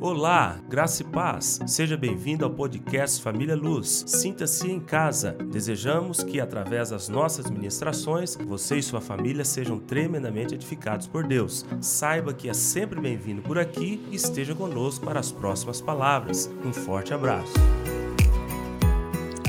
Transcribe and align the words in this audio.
Olá, 0.00 0.60
graça 0.68 1.02
e 1.02 1.04
paz. 1.04 1.58
Seja 1.66 1.96
bem-vindo 1.96 2.44
ao 2.44 2.50
podcast 2.52 3.20
Família 3.20 3.56
Luz. 3.56 4.04
Sinta-se 4.06 4.70
em 4.70 4.78
casa. 4.78 5.32
Desejamos 5.50 6.22
que, 6.22 6.40
através 6.40 6.90
das 6.90 7.08
nossas 7.08 7.50
ministrações, 7.50 8.36
você 8.36 8.76
e 8.76 8.82
sua 8.82 9.00
família 9.00 9.44
sejam 9.44 9.76
tremendamente 9.80 10.54
edificados 10.54 11.08
por 11.08 11.26
Deus. 11.26 11.66
Saiba 11.80 12.32
que 12.32 12.48
é 12.48 12.54
sempre 12.54 13.00
bem-vindo 13.00 13.42
por 13.42 13.58
aqui 13.58 14.00
e 14.08 14.14
esteja 14.14 14.54
conosco 14.54 15.04
para 15.04 15.18
as 15.18 15.32
próximas 15.32 15.80
palavras. 15.80 16.48
Um 16.64 16.72
forte 16.72 17.12
abraço. 17.12 17.54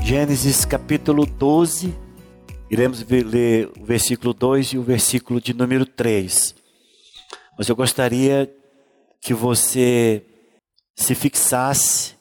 Gênesis 0.03 0.65
capítulo 0.65 1.27
12, 1.27 1.93
iremos 2.71 3.05
ler 3.07 3.69
o 3.79 3.85
versículo 3.85 4.33
2 4.33 4.69
e 4.69 4.77
o 4.79 4.81
versículo 4.81 5.39
de 5.39 5.53
número 5.53 5.85
3. 5.85 6.55
Mas 7.55 7.69
eu 7.69 7.75
gostaria 7.75 8.51
que 9.21 9.33
você 9.33 10.25
se 10.99 11.15
fixasse 11.15 12.15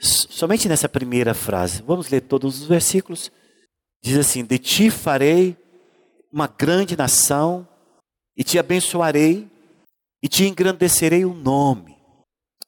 somente 0.00 0.68
nessa 0.68 0.88
primeira 0.88 1.34
frase. 1.34 1.82
Vamos 1.82 2.10
ler 2.10 2.22
todos 2.22 2.60
os 2.60 2.66
versículos. 2.66 3.30
Diz 4.02 4.18
assim: 4.18 4.44
De 4.44 4.58
ti 4.58 4.90
farei 4.90 5.56
uma 6.32 6.48
grande 6.48 6.96
nação, 6.96 7.66
e 8.36 8.42
te 8.42 8.58
abençoarei, 8.58 9.48
e 10.20 10.28
te 10.28 10.44
engrandecerei 10.44 11.24
o 11.24 11.32
nome. 11.32 11.96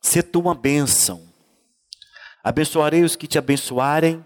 Se 0.01 0.23
tu 0.23 0.39
uma 0.39 0.55
bênção. 0.55 1.27
Abençoarei 2.45 3.03
os 3.03 3.17
que 3.17 3.27
te 3.27 3.37
abençoarem, 3.37 4.25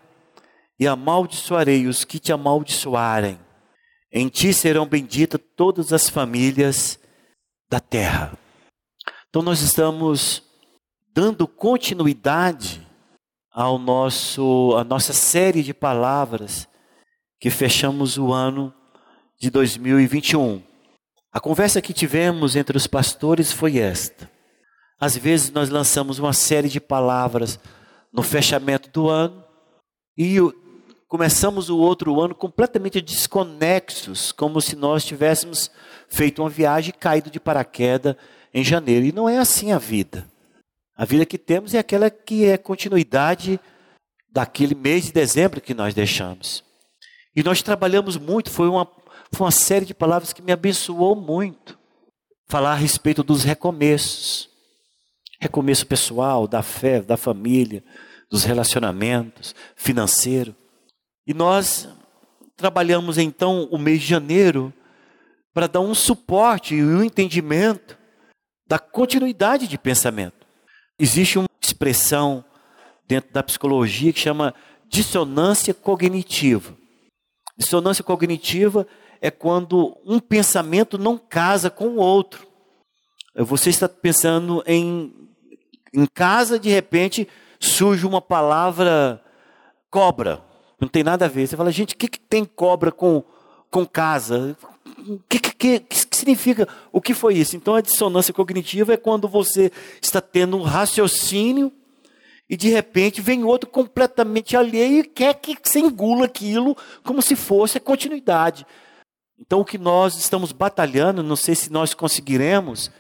e 0.79 0.87
amaldiçoarei 0.87 1.87
os 1.87 2.05
que 2.05 2.19
te 2.19 2.33
amaldiçoarem. 2.33 3.41
Em 4.13 4.29
ti 4.29 4.53
serão 4.53 4.87
benditas 4.87 5.41
todas 5.57 5.93
as 5.93 6.11
famílias 6.11 6.99
da 7.71 7.81
terra. 7.81 8.37
Então 9.29 9.41
nós 9.41 9.63
estamos 9.63 10.50
dando 11.13 11.47
continuidade 11.47 12.87
ao 13.53 13.79
nosso 13.79 14.75
a 14.77 14.85
nossa 14.85 15.13
série 15.13 15.63
de 15.63 15.75
palavras 15.75 16.69
que 17.41 17.51
fechamos 17.51 18.17
o 18.17 18.33
ano 18.33 18.73
de 19.39 19.51
2021. 19.51 20.63
A 21.33 21.41
conversa 21.41 21.81
que 21.81 21.93
tivemos 21.93 22.55
entre 22.57 22.77
os 22.77 22.87
pastores 22.87 23.53
foi 23.53 23.79
esta. 23.79 24.31
Às 25.01 25.17
vezes 25.17 25.51
nós 25.51 25.71
lançamos 25.71 26.19
uma 26.19 26.33
série 26.33 26.69
de 26.69 26.81
palavras 26.81 27.59
no 28.13 28.23
fechamento 28.23 28.91
do 28.91 29.09
ano 29.09 29.43
e 30.17 30.37
começamos 31.09 31.71
o 31.71 31.79
outro 31.79 32.21
ano 32.21 32.35
completamente 32.35 33.01
desconexos, 33.01 34.31
como 34.33 34.61
se 34.61 34.77
nós 34.77 35.05
tivéssemos 35.05 35.71
feito 36.09 36.43
uma 36.43 36.51
viagem 36.51 36.91
e 36.91 36.99
caído 36.99 37.31
de 37.31 37.41
paraquedas 37.41 38.17
em 38.53 38.63
janeiro. 38.63 39.07
E 39.07 39.13
não 39.13 39.29
é 39.29 39.39
assim 39.39 39.73
a 39.73 39.79
vida. 39.79 40.27
A 41.01 41.07
vida 41.07 41.25
que 41.25 41.39
temos 41.39 41.73
é 41.73 41.79
aquela 41.79 42.11
que 42.11 42.45
é 42.45 42.59
continuidade 42.59 43.59
daquele 44.31 44.75
mês 44.75 45.07
de 45.07 45.13
dezembro 45.13 45.59
que 45.59 45.73
nós 45.73 45.95
deixamos. 45.95 46.63
E 47.35 47.43
nós 47.43 47.63
trabalhamos 47.63 48.19
muito, 48.19 48.51
foi 48.51 48.69
uma, 48.69 48.87
foi 49.33 49.47
uma 49.47 49.51
série 49.51 49.87
de 49.87 49.95
palavras 49.95 50.35
que 50.35 50.43
me 50.43 50.53
abençoou 50.53 51.17
muito. 51.17 51.79
Falar 52.51 52.73
a 52.73 52.75
respeito 52.75 53.23
dos 53.23 53.45
recomeços. 53.45 54.51
Recomeço 55.41 55.87
pessoal, 55.87 56.47
da 56.47 56.63
fé, 56.63 57.01
da 57.01 57.17
família, 57.17 57.83
dos 58.31 58.45
relacionamentos, 58.45 59.55
financeiro. 59.75 60.55
E 61.27 61.33
nós 61.33 61.89
trabalhamos 62.59 63.17
então 63.17 63.67
o 63.71 63.79
mês 63.79 64.03
de 64.03 64.07
janeiro 64.07 64.71
para 65.55 65.67
dar 65.67 65.81
um 65.81 65.95
suporte 65.95 66.75
e 66.75 66.85
um 66.85 67.03
entendimento 67.03 67.97
da 68.69 68.79
continuidade 68.79 69.67
de 69.67 69.79
pensamento. 69.79 70.40
Existe 71.03 71.39
uma 71.39 71.49
expressão 71.59 72.45
dentro 73.09 73.33
da 73.33 73.43
psicologia 73.43 74.13
que 74.13 74.21
chama 74.21 74.55
dissonância 74.87 75.73
cognitiva. 75.73 76.77
Dissonância 77.57 78.05
cognitiva 78.05 78.87
é 79.19 79.31
quando 79.31 79.97
um 80.05 80.21
pensamento 80.21 80.99
não 80.99 81.17
casa 81.17 81.71
com 81.71 81.87
o 81.87 81.97
outro. 81.97 82.47
Você 83.35 83.71
está 83.71 83.89
pensando 83.89 84.63
em, 84.67 85.11
em 85.95 86.05
casa, 86.05 86.59
de 86.59 86.69
repente 86.69 87.27
surge 87.59 88.07
uma 88.07 88.21
palavra 88.21 89.25
cobra. 89.91 90.43
Não 90.79 90.87
tem 90.87 91.03
nada 91.03 91.25
a 91.25 91.29
ver. 91.29 91.47
Você 91.47 91.57
fala, 91.57 91.73
gente, 91.73 91.95
o 91.95 91.97
que, 91.97 92.09
que 92.09 92.21
tem 92.21 92.45
cobra 92.45 92.93
com, 92.93 93.25
com 93.71 93.87
casa? 93.87 94.55
Que, 95.31 95.39
que, 95.39 95.81
que, 95.81 96.07
significa? 96.21 96.69
O 96.93 97.01
que 97.01 97.13
foi 97.13 97.35
isso? 97.35 97.57
Então, 97.57 97.75
a 97.75 97.81
dissonância 97.81 98.33
cognitiva 98.33 98.95
é 98.95 98.97
quando 98.97 99.29
você 99.29 99.71
está 100.01 100.21
tendo 100.21 100.57
um 100.57 100.63
raciocínio 100.63 101.73
e 102.49 102.57
de 102.57 102.69
repente 102.69 103.21
vem 103.21 103.45
outro 103.45 103.69
completamente 103.69 104.57
alheio 104.57 105.01
e 105.01 105.05
quer 105.05 105.35
que 105.35 105.57
você 105.63 105.79
engula 105.79 106.25
aquilo 106.25 106.77
como 107.05 107.23
se 107.23 107.37
fosse 107.37 107.79
a 107.79 107.81
continuidade. 107.81 108.67
Então, 109.39 109.61
o 109.61 109.65
que 109.65 109.79
nós 109.79 110.17
estamos 110.17 110.53
batalhando, 110.53 111.23
não 111.23 111.37
sei 111.37 111.55
se 111.55 111.73
nós 111.73 111.95
conseguiremos, 111.95 112.91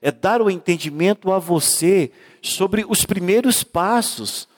é 0.00 0.10
dar 0.10 0.40
o 0.40 0.50
entendimento 0.50 1.32
a 1.32 1.38
você 1.38 2.12
sobre 2.42 2.84
os 2.88 3.04
primeiros 3.04 3.64
passos 3.64 4.48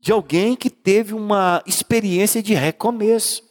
de 0.00 0.12
alguém 0.12 0.56
que 0.56 0.68
teve 0.68 1.14
uma 1.14 1.62
experiência 1.64 2.42
de 2.42 2.54
recomeço. 2.54 3.42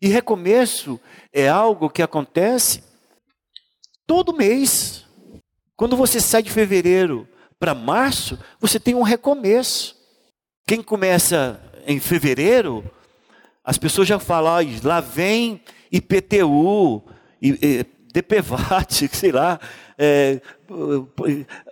E 0.00 0.08
recomeço 0.08 1.00
é 1.32 1.48
algo 1.48 1.90
que 1.90 2.02
acontece 2.02 2.82
todo 4.08 4.34
mês. 4.34 5.04
Quando 5.76 5.96
você 5.96 6.18
sai 6.18 6.42
de 6.42 6.50
fevereiro 6.50 7.28
para 7.60 7.74
março, 7.74 8.38
você 8.58 8.80
tem 8.80 8.94
um 8.94 9.02
recomeço. 9.02 9.94
Quem 10.66 10.82
começa 10.82 11.60
em 11.86 12.00
fevereiro, 12.00 12.84
as 13.62 13.76
pessoas 13.78 14.08
já 14.08 14.18
falam, 14.18 14.66
lá 14.82 15.00
vem 15.00 15.60
IPTU, 15.92 17.04
DPVAT, 18.12 19.08
sei 19.12 19.30
lá, 19.30 19.60
é, 19.96 20.40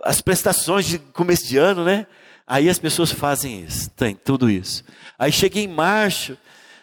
as 0.04 0.20
prestações 0.20 0.86
de 0.86 0.98
começo 0.98 1.46
de 1.48 1.56
ano, 1.56 1.84
né? 1.84 2.06
Aí 2.46 2.68
as 2.68 2.78
pessoas 2.78 3.10
fazem 3.10 3.64
isso, 3.64 3.90
tem 3.90 4.14
tudo 4.14 4.48
isso. 4.48 4.84
Aí 5.18 5.32
chega 5.32 5.58
em 5.58 5.66
março, 5.66 6.38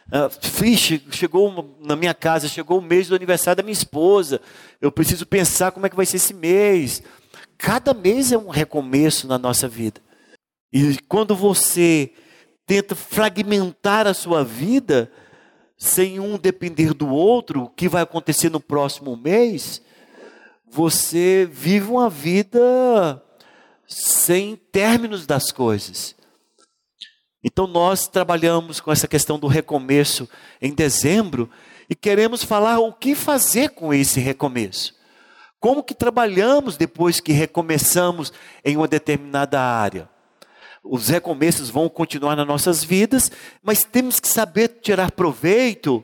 Uh, 0.08 1.12
chegou 1.12 1.76
na 1.80 1.96
minha 1.96 2.14
casa, 2.14 2.48
chegou 2.48 2.80
o 2.80 2.82
mês 2.82 3.08
do 3.08 3.16
aniversário 3.16 3.58
da 3.58 3.64
minha 3.64 3.74
esposa. 3.74 4.42
Eu 4.82 4.92
preciso 4.92 5.26
pensar 5.26 5.72
como 5.72 5.86
é 5.86 5.90
que 5.90 5.96
vai 5.96 6.06
ser 6.06 6.18
esse 6.18 6.34
mês. 6.34 7.02
Cada 7.58 7.94
mês 7.94 8.32
é 8.32 8.38
um 8.38 8.50
recomeço 8.50 9.28
na 9.28 9.38
nossa 9.38 9.68
vida. 9.68 10.02
E 10.72 10.98
quando 11.08 11.36
você 11.36 12.12
tenta 12.66 12.96
fragmentar 12.96 14.08
a 14.08 14.14
sua 14.14 14.44
vida, 14.44 15.12
sem 15.78 16.20
um 16.20 16.38
depender 16.38 16.94
do 16.94 17.08
outro, 17.10 17.64
o 17.64 17.70
que 17.70 17.88
vai 17.88 18.04
acontecer 18.04 18.50
no 18.50 18.60
próximo 18.60 19.16
mês, 19.16 19.82
você 20.70 21.48
vive 21.52 21.92
uma 21.92 22.10
vida 22.10 23.22
sem 23.88 24.56
términos 24.56 25.28
das 25.28 25.52
coisas. 25.52 26.16
Então 27.44 27.68
nós 27.68 28.08
trabalhamos 28.08 28.80
com 28.80 28.92
essa 28.92 29.08
questão 29.08 29.38
do 29.38 29.48
recomeço 29.48 30.30
em 30.62 30.74
dezembro 30.74 31.50
e 31.90 31.96
queremos 31.96 32.44
falar 32.44 32.80
o 32.80 32.94
que 32.94 33.14
fazer 33.14 33.72
com 33.72 33.94
esse 33.94 34.20
recomeço. 34.20 34.96
Como 35.60 35.84
que 35.84 35.94
trabalhamos 35.94 36.78
depois 36.78 37.20
que 37.20 37.32
recomeçamos 37.32 38.32
em 38.64 38.78
uma 38.78 38.88
determinada 38.88 39.60
área? 39.60 40.10
Os 40.84 41.08
recomeços 41.08 41.70
vão 41.70 41.88
continuar 41.88 42.36
nas 42.36 42.48
nossas 42.48 42.84
vidas, 42.84 43.32
mas 43.62 43.84
temos 43.84 44.20
que 44.20 44.28
saber 44.28 44.80
tirar 44.82 45.12
proveito 45.12 46.04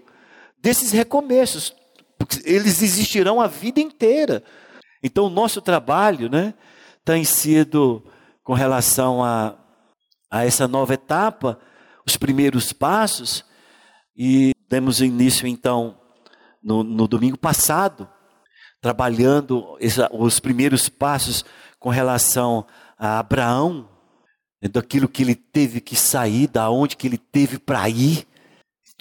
desses 0.62 0.92
recomeços, 0.92 1.76
porque 2.18 2.42
eles 2.46 2.82
existirão 2.82 3.42
a 3.42 3.48
vida 3.48 3.82
inteira. 3.82 4.44
Então 5.04 5.26
o 5.26 5.30
nosso 5.30 5.62
trabalho, 5.62 6.30
né, 6.30 6.54
tem 7.03 7.24
sido 7.26 8.03
com 8.44 8.53
relação 8.53 9.24
a 9.24 9.59
a 10.29 10.46
essa 10.46 10.67
nova 10.67 10.93
etapa, 10.93 11.59
os 12.05 12.17
primeiros 12.17 12.72
passos, 12.72 13.43
e 14.16 14.53
demos 14.70 15.02
início 15.02 15.47
então 15.47 15.97
no, 16.61 16.84
no 16.84 17.08
domingo 17.08 17.37
passado, 17.37 18.08
trabalhando 18.81 19.78
essa, 19.79 20.09
os 20.14 20.40
primeiros 20.40 20.90
passos 20.90 21.43
com 21.79 21.90
relação 21.90 22.66
a 22.97 23.20
Abraão, 23.20 23.90
daquilo 24.67 25.08
que 25.08 25.23
ele 25.23 25.35
teve 25.35 25.79
que 25.79 25.96
sair, 25.96 26.47
da 26.47 26.70
onde 26.70 26.97
que 26.97 27.08
ele 27.08 27.17
teve 27.17 27.58
para 27.58 27.87
ir, 27.90 28.28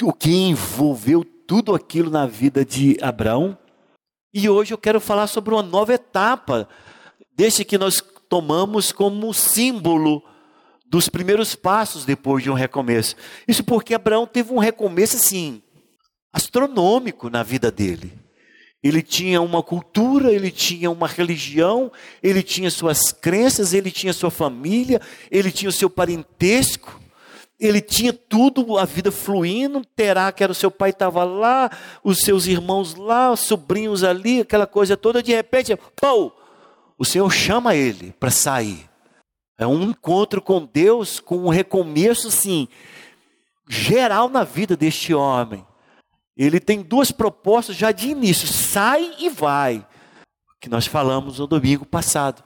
o 0.02 0.12
que 0.12 0.31
envolveu 0.31 1.24
tudo 1.24 1.74
aquilo 1.74 2.10
na 2.10 2.26
vida 2.26 2.64
de 2.64 2.96
Abraão. 3.02 3.58
E 4.32 4.48
hoje 4.48 4.72
eu 4.72 4.78
quero 4.78 5.00
falar 5.00 5.26
sobre 5.26 5.52
uma 5.52 5.62
nova 5.62 5.92
etapa, 5.92 6.69
desse 7.34 7.64
que 7.64 7.76
nós 7.76 8.00
tomamos 8.28 8.92
como 8.92 9.34
símbolo 9.34 10.22
dos 10.88 11.08
primeiros 11.08 11.55
passos 11.55 12.05
depois 12.05 12.43
de 12.43 12.50
um 12.50 12.55
recomeço. 12.55 13.14
Isso 13.46 13.62
porque 13.62 13.94
Abraão 13.94 14.26
teve 14.26 14.52
um 14.52 14.58
recomeço 14.58 15.17
assim, 15.17 15.62
astronômico 16.32 17.29
na 17.29 17.43
vida 17.43 17.70
dele. 17.70 18.12
Ele 18.82 19.02
tinha 19.02 19.43
uma 19.43 19.62
cultura, 19.62 20.32
ele 20.32 20.50
tinha 20.50 20.90
uma 20.90 21.08
religião, 21.08 21.90
ele 22.23 22.43
tinha 22.43 22.70
suas 22.70 23.12
crenças, 23.12 23.75
ele 23.75 23.90
tinha 23.90 24.12
sua 24.12 24.31
família, 24.31 25.00
ele 25.31 25.50
tinha 25.50 25.69
o 25.69 25.73
seu 25.73 25.90
parentesco, 25.90 27.00
ele 27.58 27.81
tinha 27.81 28.12
tudo, 28.12 28.79
a 28.79 28.84
vida 28.84 29.11
fluindo. 29.11 29.84
Terá, 29.96 30.31
que 30.31 30.44
era 30.44 30.52
o 30.52 30.55
seu 30.55 30.70
pai, 30.70 30.91
estava 30.91 31.25
lá, 31.25 31.70
os 32.05 32.20
seus 32.20 32.46
irmãos 32.46 32.94
lá, 32.94 33.32
os 33.32 33.41
sobrinhos 33.41 34.05
ali, 34.05 34.41
aquela 34.41 34.67
coisa 34.67 34.96
toda. 34.96 35.23
De 35.23 35.32
repente, 35.32 35.76
pô, 36.00 36.32
o 36.96 37.05
Senhor 37.05 37.29
chama 37.32 37.75
ele 37.75 38.14
para 38.19 38.31
sair. 38.31 38.88
É 39.58 39.66
um 39.66 39.82
encontro 39.82 40.40
com 40.40 40.64
Deus, 40.64 41.19
com 41.19 41.38
um 41.38 41.49
recomeço, 41.49 42.31
sim, 42.31 42.69
geral 43.69 44.28
na 44.28 44.44
vida 44.44 44.76
deste 44.76 45.12
homem. 45.12 45.66
Ele 46.37 46.60
tem 46.60 46.81
duas 46.81 47.10
propostas 47.10 47.75
já 47.75 47.90
de 47.90 48.08
início: 48.08 48.46
sai 48.46 49.16
e 49.19 49.28
vai, 49.28 49.84
que 50.60 50.69
nós 50.69 50.87
falamos 50.87 51.40
no 51.40 51.46
domingo 51.49 51.84
passado. 51.84 52.44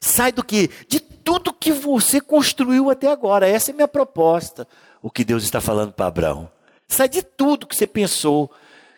Sai 0.00 0.30
do 0.30 0.44
que? 0.44 0.70
De 0.88 1.00
tudo 1.00 1.52
que 1.52 1.72
você 1.72 2.20
construiu 2.20 2.90
até 2.90 3.10
agora. 3.10 3.48
Essa 3.48 3.72
é 3.72 3.74
minha 3.74 3.88
proposta. 3.88 4.66
O 5.02 5.10
que 5.10 5.24
Deus 5.24 5.42
está 5.42 5.60
falando 5.60 5.92
para 5.92 6.06
Abraão. 6.06 6.50
Sai 6.88 7.08
de 7.08 7.22
tudo 7.22 7.66
que 7.66 7.76
você 7.76 7.86
pensou, 7.86 8.50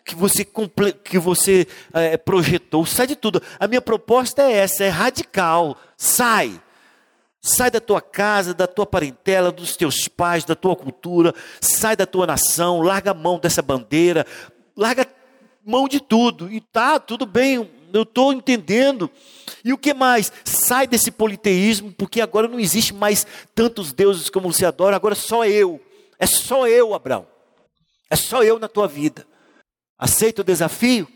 que 0.05 0.15
você, 0.15 0.45
que 1.03 1.17
você 1.17 1.67
é, 1.93 2.15
projetou. 2.15 2.85
Sai 2.85 3.07
de 3.07 3.15
tudo. 3.15 3.41
A 3.59 3.67
minha 3.67 3.81
proposta 3.81 4.43
é 4.43 4.53
essa, 4.53 4.83
é 4.83 4.89
radical. 4.89 5.75
Sai. 5.97 6.61
Sai 7.47 7.71
da 7.71 7.79
tua 7.79 8.01
casa, 8.01 8.53
da 8.53 8.67
tua 8.67 8.85
parentela, 8.85 9.53
dos 9.53 9.77
teus 9.77 10.07
pais, 10.09 10.43
da 10.43 10.53
tua 10.53 10.75
cultura, 10.75 11.33
sai 11.61 11.95
da 11.95 12.05
tua 12.05 12.27
nação, 12.27 12.81
larga 12.81 13.11
a 13.11 13.13
mão 13.13 13.39
dessa 13.39 13.61
bandeira, 13.61 14.25
larga 14.75 15.07
mão 15.65 15.87
de 15.87 16.01
tudo. 16.01 16.51
E 16.51 16.59
tá, 16.59 16.99
tudo 16.99 17.25
bem, 17.25 17.71
eu 17.93 18.03
estou 18.03 18.33
entendendo. 18.33 19.09
E 19.63 19.71
o 19.71 19.77
que 19.77 19.93
mais? 19.93 20.29
Sai 20.43 20.87
desse 20.87 21.09
politeísmo, 21.09 21.93
porque 21.93 22.19
agora 22.19 22.49
não 22.49 22.59
existe 22.59 22.93
mais 22.93 23.25
tantos 23.55 23.93
deuses 23.93 24.29
como 24.29 24.51
você 24.51 24.65
adora, 24.65 24.97
agora 24.97 25.15
só 25.15 25.45
eu. 25.45 25.79
É 26.19 26.25
só 26.25 26.67
eu, 26.67 26.93
Abraão. 26.93 27.25
É 28.09 28.17
só 28.17 28.43
eu 28.43 28.59
na 28.59 28.67
tua 28.67 28.89
vida. 28.89 29.25
Aceita 29.97 30.41
o 30.41 30.45
desafio? 30.45 31.07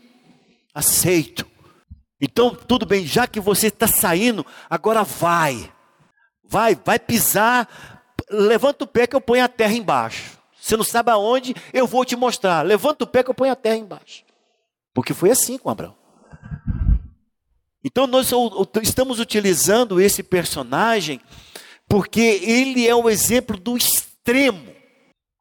Aceito. 0.74 1.46
Então, 2.18 2.54
tudo 2.54 2.86
bem, 2.86 3.04
já 3.06 3.26
que 3.26 3.38
você 3.38 3.66
está 3.66 3.86
saindo, 3.86 4.46
agora 4.70 5.02
vai. 5.02 5.70
Vai, 6.52 6.74
vai 6.84 6.98
pisar, 6.98 7.66
levanta 8.30 8.84
o 8.84 8.86
pé 8.86 9.06
que 9.06 9.16
eu 9.16 9.22
ponho 9.22 9.42
a 9.42 9.48
terra 9.48 9.72
embaixo. 9.72 10.36
Você 10.60 10.76
não 10.76 10.84
sabe 10.84 11.10
aonde, 11.10 11.54
eu 11.72 11.86
vou 11.86 12.04
te 12.04 12.14
mostrar. 12.14 12.60
Levanta 12.60 13.04
o 13.04 13.06
pé 13.06 13.22
que 13.22 13.30
eu 13.30 13.34
ponho 13.34 13.50
a 13.50 13.56
terra 13.56 13.78
embaixo. 13.78 14.22
Porque 14.92 15.14
foi 15.14 15.30
assim 15.30 15.56
com 15.56 15.70
Abraão. 15.70 15.96
Então 17.82 18.06
nós 18.06 18.30
estamos 18.82 19.18
utilizando 19.18 19.98
esse 19.98 20.22
personagem 20.22 21.22
porque 21.88 22.20
ele 22.42 22.86
é 22.86 22.94
o 22.94 23.08
exemplo 23.08 23.56
do 23.56 23.74
extremo. 23.74 24.74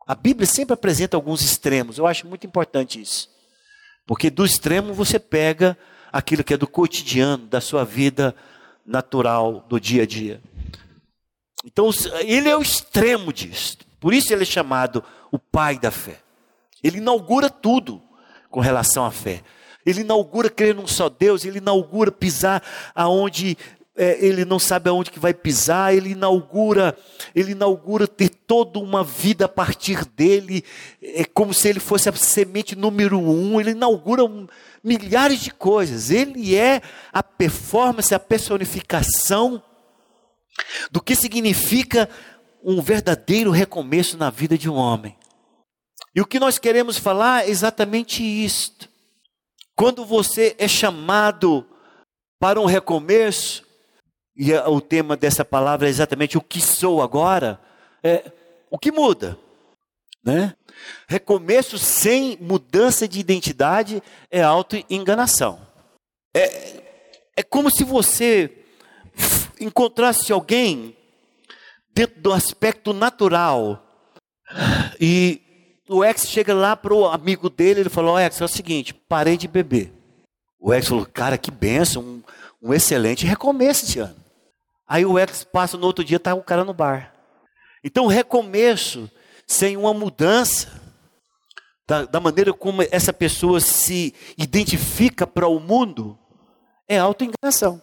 A 0.07 0.15
Bíblia 0.15 0.47
sempre 0.47 0.75
apresenta 0.75 1.17
alguns 1.17 1.41
extremos. 1.41 1.97
Eu 1.97 2.07
acho 2.07 2.25
muito 2.25 2.47
importante 2.47 3.01
isso. 3.01 3.29
Porque 4.07 4.29
do 4.29 4.45
extremo 4.45 4.93
você 4.93 5.19
pega 5.19 5.77
aquilo 6.09 6.41
que 6.41 6.53
é 6.53 6.57
do 6.57 6.67
cotidiano, 6.67 7.47
da 7.47 7.59
sua 7.59 7.83
vida 7.83 8.33
natural, 8.85 9.65
do 9.67 9.77
dia 9.77 10.03
a 10.03 10.05
dia. 10.05 10.41
Então, 11.65 11.89
ele 12.21 12.49
é 12.49 12.57
o 12.57 12.61
extremo 12.61 13.31
disso. 13.31 13.77
Por 13.99 14.13
isso 14.13 14.33
ele 14.33 14.43
é 14.43 14.45
chamado 14.45 15.03
o 15.31 15.37
pai 15.37 15.77
da 15.77 15.91
fé. 15.91 16.17
Ele 16.83 16.97
inaugura 16.97 17.49
tudo 17.49 18.01
com 18.49 18.59
relação 18.59 19.05
à 19.05 19.11
fé. 19.11 19.41
Ele 19.85 20.01
inaugura 20.01 20.49
crer 20.49 20.75
num 20.75 20.87
só 20.87 21.09
Deus, 21.09 21.45
ele 21.45 21.59
inaugura 21.59 22.11
pisar 22.11 22.61
aonde 22.93 23.57
é, 23.95 24.17
ele 24.25 24.45
não 24.45 24.57
sabe 24.57 24.89
aonde 24.89 25.11
que 25.11 25.19
vai 25.19 25.33
pisar, 25.33 25.93
ele 25.93 26.11
inaugura, 26.11 26.97
ele 27.35 27.51
inaugura 27.51 28.07
ter 28.07 28.29
toda 28.29 28.79
uma 28.79 29.03
vida 29.03 29.45
a 29.45 29.49
partir 29.49 30.05
dele, 30.05 30.63
é 31.01 31.25
como 31.25 31.53
se 31.53 31.67
ele 31.67 31.79
fosse 31.79 32.07
a 32.07 32.13
semente 32.13 32.75
número 32.75 33.19
um, 33.19 33.59
ele 33.59 33.71
inaugura 33.71 34.23
um, 34.23 34.47
milhares 34.83 35.41
de 35.41 35.51
coisas, 35.51 36.09
ele 36.09 36.55
é 36.55 36.81
a 37.11 37.21
performance, 37.21 38.15
a 38.15 38.19
personificação 38.19 39.61
do 40.91 41.01
que 41.01 41.15
significa 41.15 42.09
um 42.63 42.81
verdadeiro 42.81 43.51
recomeço 43.51 44.17
na 44.17 44.29
vida 44.29 44.57
de 44.57 44.69
um 44.69 44.75
homem. 44.75 45.17
E 46.13 46.21
o 46.21 46.25
que 46.25 46.39
nós 46.39 46.57
queremos 46.59 46.97
falar 46.97 47.45
é 47.45 47.49
exatamente 47.49 48.23
isto. 48.23 48.89
Quando 49.75 50.05
você 50.05 50.55
é 50.59 50.67
chamado 50.67 51.65
para 52.39 52.59
um 52.59 52.65
recomeço, 52.65 53.65
e 54.35 54.51
é, 54.51 54.67
o 54.67 54.81
tema 54.81 55.15
dessa 55.15 55.45
palavra 55.45 55.87
é 55.87 55.89
exatamente 55.89 56.37
o 56.37 56.41
que 56.41 56.61
sou 56.61 57.01
agora, 57.01 57.59
é, 58.03 58.31
o 58.69 58.77
que 58.77 58.91
muda? 58.91 59.37
Né? 60.23 60.55
Recomeço 61.07 61.77
sem 61.77 62.37
mudança 62.39 63.07
de 63.07 63.19
identidade 63.19 64.03
é 64.29 64.41
auto-enganação. 64.41 65.65
É, 66.35 66.81
é 67.37 67.43
como 67.43 67.71
se 67.71 67.83
você 67.83 68.60
encontrasse 69.61 70.31
alguém 70.31 70.95
dentro 71.93 72.21
do 72.21 72.33
aspecto 72.33 72.93
natural 72.93 73.85
e 74.99 75.41
o 75.89 76.03
ex 76.03 76.27
chega 76.27 76.53
lá 76.53 76.75
para 76.75 76.93
o 76.93 77.05
amigo 77.05 77.49
dele, 77.49 77.81
ele 77.81 77.89
falou, 77.89 78.19
ex, 78.19 78.39
é 78.39 78.45
o 78.45 78.47
seguinte, 78.47 78.93
parei 78.93 79.37
de 79.37 79.47
beber. 79.47 79.91
O 80.59 80.73
ex 80.73 80.87
falou, 80.87 81.05
cara, 81.05 81.37
que 81.37 81.51
benção, 81.51 82.01
um, 82.01 82.23
um 82.61 82.73
excelente 82.73 83.25
recomeço 83.25 83.85
esse 83.85 83.99
ano. 83.99 84.15
Aí 84.87 85.05
o 85.05 85.17
ex 85.17 85.43
passa 85.43 85.77
no 85.77 85.85
outro 85.85 86.03
dia, 86.03 86.19
tá 86.19 86.33
o 86.33 86.43
cara 86.43 86.63
no 86.63 86.73
bar. 86.73 87.13
Então, 87.83 88.07
recomeço 88.07 89.09
sem 89.47 89.75
uma 89.75 89.93
mudança 89.93 90.69
da, 91.87 92.05
da 92.05 92.19
maneira 92.19 92.53
como 92.53 92.81
essa 92.83 93.11
pessoa 93.11 93.59
se 93.59 94.13
identifica 94.37 95.25
para 95.27 95.47
o 95.47 95.59
mundo 95.59 96.17
é 96.87 96.97
autoenganação. 96.97 97.81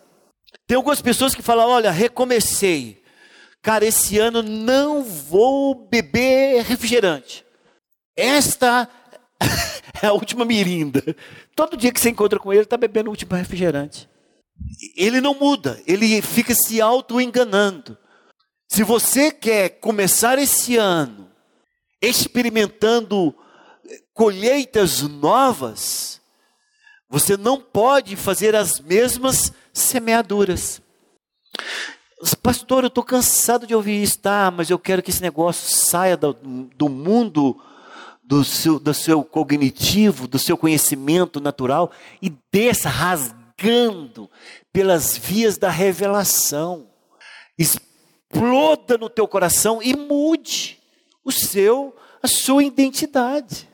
Tem 0.68 0.76
algumas 0.76 1.00
pessoas 1.00 1.34
que 1.34 1.42
falam: 1.42 1.66
olha, 1.66 1.90
recomecei. 1.90 3.02
Cara, 3.62 3.86
esse 3.86 4.18
ano 4.18 4.42
não 4.42 5.02
vou 5.02 5.74
beber 5.74 6.62
refrigerante. 6.62 7.44
Esta 8.14 8.88
é 10.02 10.06
a 10.06 10.12
última 10.12 10.44
mirinda. 10.44 11.02
Todo 11.56 11.76
dia 11.76 11.90
que 11.90 11.98
você 11.98 12.10
encontra 12.10 12.38
com 12.38 12.52
ele, 12.52 12.62
está 12.62 12.76
bebendo 12.76 13.08
o 13.08 13.12
último 13.12 13.34
refrigerante. 13.34 14.08
Ele 14.94 15.20
não 15.20 15.34
muda, 15.34 15.80
ele 15.86 16.20
fica 16.20 16.54
se 16.54 16.80
auto-enganando. 16.80 17.96
Se 18.68 18.82
você 18.82 19.30
quer 19.32 19.70
começar 19.80 20.38
esse 20.38 20.76
ano 20.76 21.30
experimentando 22.02 23.34
colheitas 24.12 25.00
novas, 25.02 26.20
você 27.08 27.36
não 27.36 27.60
pode 27.60 28.16
fazer 28.16 28.54
as 28.54 28.80
mesmas 28.80 29.52
semeaduras. 29.80 30.80
Pastor, 32.42 32.84
eu 32.84 32.88
estou 32.88 33.04
cansado 33.04 33.66
de 33.66 33.74
ouvir 33.74 34.02
isso, 34.02 34.18
tá? 34.18 34.50
Mas 34.50 34.70
eu 34.70 34.78
quero 34.78 35.02
que 35.02 35.10
esse 35.10 35.22
negócio 35.22 35.68
saia 35.68 36.16
do, 36.16 36.32
do 36.32 36.88
mundo 36.88 37.60
do 38.22 38.44
seu, 38.44 38.78
do 38.78 38.92
seu 38.92 39.24
cognitivo, 39.24 40.28
do 40.28 40.38
seu 40.38 40.56
conhecimento 40.56 41.40
natural 41.40 41.90
e 42.20 42.30
desça 42.52 42.88
rasgando 42.88 44.28
pelas 44.72 45.16
vias 45.16 45.56
da 45.56 45.70
revelação. 45.70 46.90
Exploda 47.56 48.98
no 48.98 49.08
teu 49.08 49.26
coração 49.26 49.82
e 49.82 49.96
mude 49.96 50.78
o 51.24 51.32
seu, 51.32 51.96
a 52.22 52.28
sua 52.28 52.64
identidade 52.64 53.68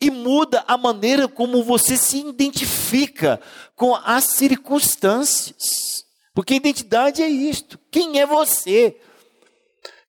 e 0.00 0.10
muda 0.10 0.64
a 0.66 0.78
maneira 0.78 1.28
como 1.28 1.62
você 1.62 1.96
se 1.96 2.18
identifica 2.18 3.40
com 3.76 3.94
as 3.94 4.24
circunstâncias. 4.24 6.04
Porque 6.34 6.54
identidade 6.54 7.22
é 7.22 7.28
isto. 7.28 7.78
Quem 7.90 8.18
é 8.18 8.24
você? 8.24 8.96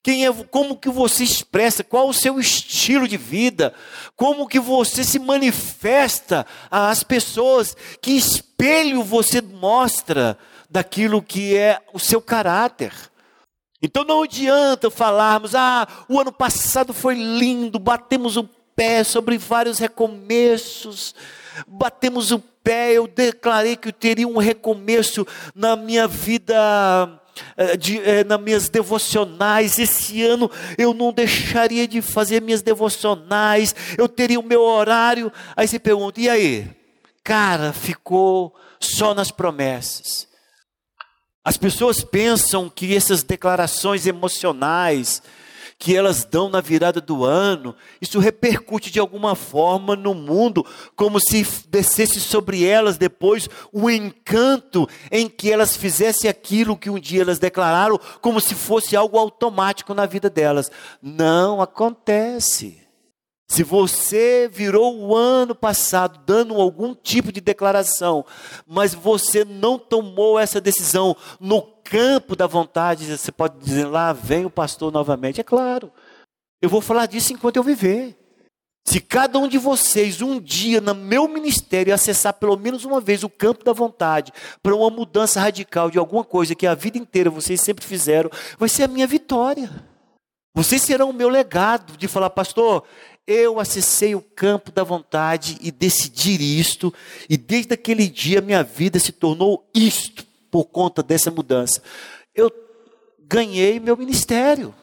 Quem 0.04 0.26
é, 0.26 0.34
como 0.34 0.78
que 0.78 0.90
você 0.90 1.24
expressa, 1.24 1.84
qual 1.84 2.10
o 2.10 2.14
seu 2.14 2.40
estilo 2.40 3.08
de 3.08 3.18
vida, 3.18 3.74
como 4.16 4.48
que 4.48 4.60
você 4.60 5.04
se 5.04 5.20
manifesta 5.20 6.46
às 6.72 7.04
pessoas, 7.04 7.76
que 8.02 8.12
espelho 8.12 9.04
você 9.04 9.42
mostra 9.42 10.38
daquilo 10.70 11.22
que 11.22 11.56
é 11.56 11.80
o 11.94 12.00
seu 12.00 12.20
caráter. 12.20 12.94
Então 13.80 14.04
não 14.04 14.24
adianta 14.24 14.90
falarmos, 14.90 15.54
ah, 15.54 15.88
o 16.08 16.20
ano 16.20 16.32
passado 16.32 16.94
foi 16.94 17.16
lindo, 17.16 17.78
batemos 17.78 18.38
o 18.38 18.50
pé 18.82 19.04
sobre 19.04 19.38
vários 19.38 19.78
recomeços, 19.78 21.14
batemos 21.68 22.32
o 22.32 22.40
pé, 22.40 22.94
eu 22.94 23.06
declarei 23.06 23.76
que 23.76 23.90
eu 23.90 23.94
teria 23.94 24.28
um 24.28 24.40
recomeço 24.40 25.26
na 25.54 25.76
minha 25.76 26.08
vida. 26.08 26.56
Eh, 27.56 27.78
de, 27.78 28.00
é, 28.02 28.24
nas 28.24 28.42
minhas 28.42 28.70
devocionais, 28.70 29.78
esse 29.78 30.24
ano 30.24 30.50
eu 30.78 30.96
não 30.96 31.14
deixaria 31.14 31.88
de 31.88 32.02
fazer 32.02 32.42
minhas 32.42 32.62
devocionais, 32.64 33.74
eu 33.98 34.10
teria 34.10 34.40
o 34.40 34.44
meu 34.44 34.62
horário. 34.62 35.32
Aí 35.56 35.68
você 35.68 35.78
pergunta: 35.78 36.20
e 36.20 36.28
aí? 36.28 36.68
cara 37.24 37.72
ficou 37.72 38.56
só 38.80 39.14
nas 39.14 39.30
promessas. 39.30 40.28
As 41.46 41.56
pessoas 41.56 42.04
pensam 42.04 42.68
que 42.68 42.96
essas 42.96 43.22
declarações 43.22 44.08
emocionais 44.08 45.22
que 45.82 45.98
elas 45.98 46.24
dão 46.24 46.48
na 46.48 46.62
virada 46.62 47.02
do 47.02 47.26
ano, 47.26 47.76
isso 48.00 48.20
repercute 48.20 48.92
de 48.92 49.00
alguma 49.00 49.34
forma 49.34 49.96
no 49.96 50.14
mundo, 50.14 50.64
como 50.96 51.20
se 51.20 51.44
descesse 51.70 52.20
sobre 52.20 52.64
elas 52.64 53.00
depois 53.00 53.50
o 53.74 53.90
encanto 53.90 54.88
em 55.12 55.28
que 55.28 55.52
elas 55.52 55.76
fizessem 55.76 56.30
aquilo 56.30 56.78
que 56.78 56.92
um 56.92 57.00
dia 57.00 57.24
elas 57.24 57.40
declararam, 57.40 58.00
como 58.22 58.40
se 58.40 58.54
fosse 58.54 58.96
algo 58.96 59.18
automático 59.18 59.96
na 59.96 60.06
vida 60.06 60.30
delas. 60.30 60.70
Não 61.02 61.64
acontece. 61.64 62.81
Se 63.52 63.64
você 63.64 64.50
virou 64.50 64.98
o 64.98 65.14
ano 65.14 65.54
passado 65.54 66.22
dando 66.26 66.54
algum 66.54 66.96
tipo 66.96 67.34
de 67.34 67.42
declaração, 67.42 68.26
mas 68.66 68.94
você 68.94 69.44
não 69.44 69.78
tomou 69.78 70.40
essa 70.40 70.62
decisão 70.62 71.18
no 71.38 71.62
campo 71.84 72.34
da 72.34 72.48
vontade, 72.48 73.06
você 73.06 73.30
pode 73.30 73.60
dizer 73.60 73.88
lá, 73.88 74.14
vem 74.14 74.46
o 74.46 74.50
pastor 74.50 74.90
novamente. 74.90 75.42
É 75.42 75.44
claro, 75.44 75.92
eu 76.62 76.70
vou 76.70 76.80
falar 76.80 77.08
disso 77.08 77.34
enquanto 77.34 77.58
eu 77.58 77.64
viver. 77.64 78.18
Se 78.88 79.02
cada 79.02 79.38
um 79.38 79.50
de 79.50 79.58
vocês 79.58 80.22
um 80.22 80.40
dia 80.40 80.80
no 80.80 80.96
meu 80.96 81.28
ministério 81.28 81.94
acessar 81.94 82.36
pelo 82.36 82.56
menos 82.56 82.86
uma 82.86 83.02
vez 83.02 83.22
o 83.22 83.30
campo 83.30 83.66
da 83.66 83.74
vontade 83.74 84.32
para 84.64 84.74
uma 84.74 84.90
mudança 84.90 85.42
radical 85.42 85.92
de 85.92 86.00
alguma 86.00 86.24
coisa 86.24 86.56
que 86.56 86.66
a 86.66 86.74
vida 86.74 86.98
inteira 86.98 87.30
vocês 87.30 87.60
sempre 87.60 87.86
fizeram, 87.86 88.30
vai 88.58 88.70
ser 88.70 88.84
a 88.84 88.88
minha 88.88 89.06
vitória. 89.06 89.91
Vocês 90.54 90.82
serão 90.82 91.10
o 91.10 91.14
meu 91.14 91.30
legado 91.30 91.98
de 91.98 92.08
falar, 92.08 92.30
pastor, 92.30 92.84
eu 93.26 93.60
acessei 93.60 94.14
o 94.16 94.22
campo 94.22 94.72
da 94.72 94.84
vontade 94.84 95.58
e 95.62 95.72
decidi 95.72 96.60
isto, 96.60 96.94
e 97.30 97.38
desde 97.38 97.74
aquele 97.74 98.08
dia 98.08 98.42
minha 98.42 98.64
vida 98.64 99.00
se 99.00 99.12
tornou 99.12 99.70
isto 99.74 100.26
por 100.50 100.66
conta 100.66 101.02
dessa 101.02 101.32
mudança. 101.32 101.82
Eu 102.36 102.52
ganhei 103.20 103.80
meu 103.80 103.96
ministério. 103.96 104.74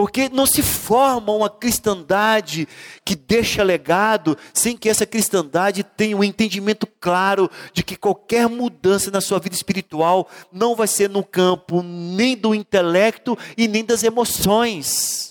Porque 0.00 0.30
não 0.30 0.46
se 0.46 0.62
forma 0.62 1.30
uma 1.30 1.50
cristandade 1.50 2.66
que 3.04 3.14
deixa 3.14 3.62
legado 3.62 4.34
sem 4.54 4.74
que 4.74 4.88
essa 4.88 5.04
cristandade 5.04 5.84
tenha 5.84 6.16
um 6.16 6.24
entendimento 6.24 6.86
claro 6.98 7.50
de 7.74 7.82
que 7.82 7.96
qualquer 7.96 8.48
mudança 8.48 9.10
na 9.10 9.20
sua 9.20 9.38
vida 9.38 9.54
espiritual 9.54 10.26
não 10.50 10.74
vai 10.74 10.88
ser 10.88 11.10
no 11.10 11.22
campo 11.22 11.82
nem 11.82 12.34
do 12.34 12.54
intelecto 12.54 13.36
e 13.58 13.68
nem 13.68 13.84
das 13.84 14.02
emoções 14.02 15.29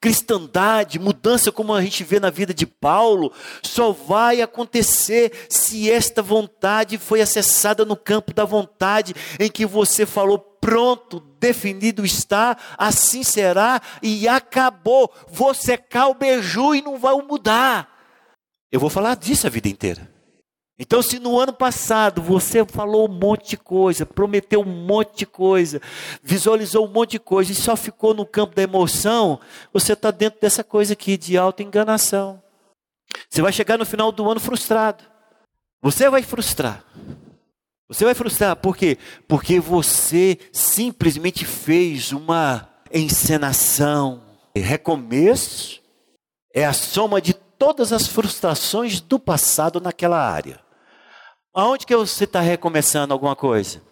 cristandade, 0.00 0.98
mudança 0.98 1.52
como 1.52 1.74
a 1.74 1.82
gente 1.82 2.02
vê 2.02 2.18
na 2.18 2.30
vida 2.30 2.54
de 2.54 2.66
Paulo, 2.66 3.32
só 3.62 3.92
vai 3.92 4.40
acontecer 4.40 5.46
se 5.48 5.90
esta 5.90 6.22
vontade 6.22 6.96
foi 6.96 7.20
acessada 7.20 7.84
no 7.84 7.96
campo 7.96 8.32
da 8.32 8.44
vontade, 8.44 9.14
em 9.38 9.50
que 9.50 9.66
você 9.66 10.06
falou, 10.06 10.38
pronto, 10.38 11.20
definido 11.38 12.04
está, 12.04 12.56
assim 12.78 13.22
será 13.22 13.80
e 14.02 14.26
acabou. 14.26 15.12
Você 15.28 15.76
calbejou 15.76 16.74
e 16.74 16.80
não 16.80 16.98
vai 16.98 17.14
mudar. 17.16 17.88
Eu 18.72 18.80
vou 18.80 18.88
falar 18.88 19.16
disso 19.16 19.46
a 19.46 19.50
vida 19.50 19.68
inteira. 19.68 20.19
Então, 20.82 21.02
se 21.02 21.18
no 21.18 21.38
ano 21.38 21.52
passado 21.52 22.22
você 22.22 22.64
falou 22.64 23.06
um 23.06 23.12
monte 23.12 23.50
de 23.50 23.58
coisa, 23.58 24.06
prometeu 24.06 24.62
um 24.62 24.64
monte 24.64 25.18
de 25.18 25.26
coisa, 25.26 25.78
visualizou 26.22 26.86
um 26.86 26.90
monte 26.90 27.10
de 27.12 27.18
coisa 27.18 27.52
e 27.52 27.54
só 27.54 27.76
ficou 27.76 28.14
no 28.14 28.24
campo 28.24 28.54
da 28.54 28.62
emoção, 28.62 29.38
você 29.74 29.92
está 29.92 30.10
dentro 30.10 30.40
dessa 30.40 30.64
coisa 30.64 30.94
aqui 30.94 31.18
de 31.18 31.36
auto-enganação. 31.36 32.42
Você 33.28 33.42
vai 33.42 33.52
chegar 33.52 33.76
no 33.76 33.84
final 33.84 34.10
do 34.10 34.28
ano 34.30 34.40
frustrado. 34.40 35.04
Você 35.82 36.08
vai 36.08 36.22
frustrar. 36.22 36.82
Você 37.86 38.06
vai 38.06 38.14
frustrar, 38.14 38.56
por 38.56 38.74
quê? 38.74 38.96
Porque 39.28 39.60
você 39.60 40.38
simplesmente 40.50 41.44
fez 41.44 42.10
uma 42.10 42.66
encenação. 42.90 44.22
Recomeço 44.56 45.82
é 46.54 46.64
a 46.64 46.72
soma 46.72 47.20
de 47.20 47.34
todas 47.34 47.92
as 47.92 48.06
frustrações 48.06 48.98
do 48.98 49.18
passado 49.18 49.78
naquela 49.78 50.18
área. 50.18 50.69
Aonde 51.52 51.84
que 51.84 51.96
você 51.96 52.24
está 52.24 52.40
recomeçando 52.40 53.12
alguma 53.12 53.34
coisa? 53.34 53.82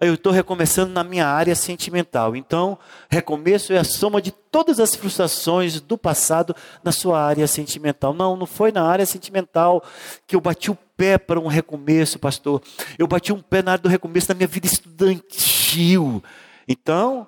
Eu 0.00 0.14
estou 0.14 0.32
recomeçando 0.32 0.90
na 0.90 1.04
minha 1.04 1.26
área 1.26 1.54
sentimental. 1.54 2.34
Então, 2.34 2.78
recomeço 3.10 3.74
é 3.74 3.78
a 3.78 3.84
soma 3.84 4.22
de 4.22 4.32
todas 4.32 4.80
as 4.80 4.94
frustrações 4.94 5.82
do 5.82 5.98
passado 5.98 6.56
na 6.82 6.90
sua 6.90 7.22
área 7.22 7.46
sentimental. 7.46 8.14
Não, 8.14 8.36
não 8.36 8.46
foi 8.46 8.72
na 8.72 8.84
área 8.84 9.04
sentimental 9.04 9.84
que 10.26 10.34
eu 10.34 10.40
bati 10.40 10.70
o 10.70 10.78
pé 10.96 11.18
para 11.18 11.38
um 11.38 11.46
recomeço, 11.46 12.18
pastor. 12.18 12.62
Eu 12.98 13.06
bati 13.06 13.34
um 13.34 13.42
pé 13.42 13.62
na 13.62 13.72
área 13.72 13.82
do 13.82 13.88
recomeço 13.90 14.28
da 14.28 14.34
minha 14.34 14.48
vida 14.48 14.66
estudantil. 14.66 16.24
Então, 16.66 17.26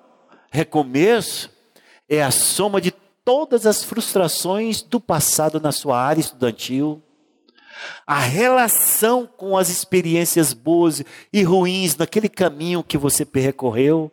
recomeço 0.51 1.51
é 2.09 2.23
a 2.23 2.31
soma 2.31 2.81
de 2.81 2.91
todas 3.23 3.67
as 3.67 3.83
frustrações 3.83 4.81
do 4.81 4.99
passado 4.99 5.61
na 5.61 5.71
sua 5.71 6.01
área 6.01 6.19
estudantil 6.19 7.04
a 8.05 8.19
relação 8.19 9.25
com 9.25 9.57
as 9.57 9.69
experiências 9.69 10.53
boas 10.53 11.03
e 11.31 11.43
ruins 11.43 11.95
naquele 11.95 12.29
caminho 12.29 12.83
que 12.83 12.97
você 12.97 13.25
percorreu. 13.25 14.11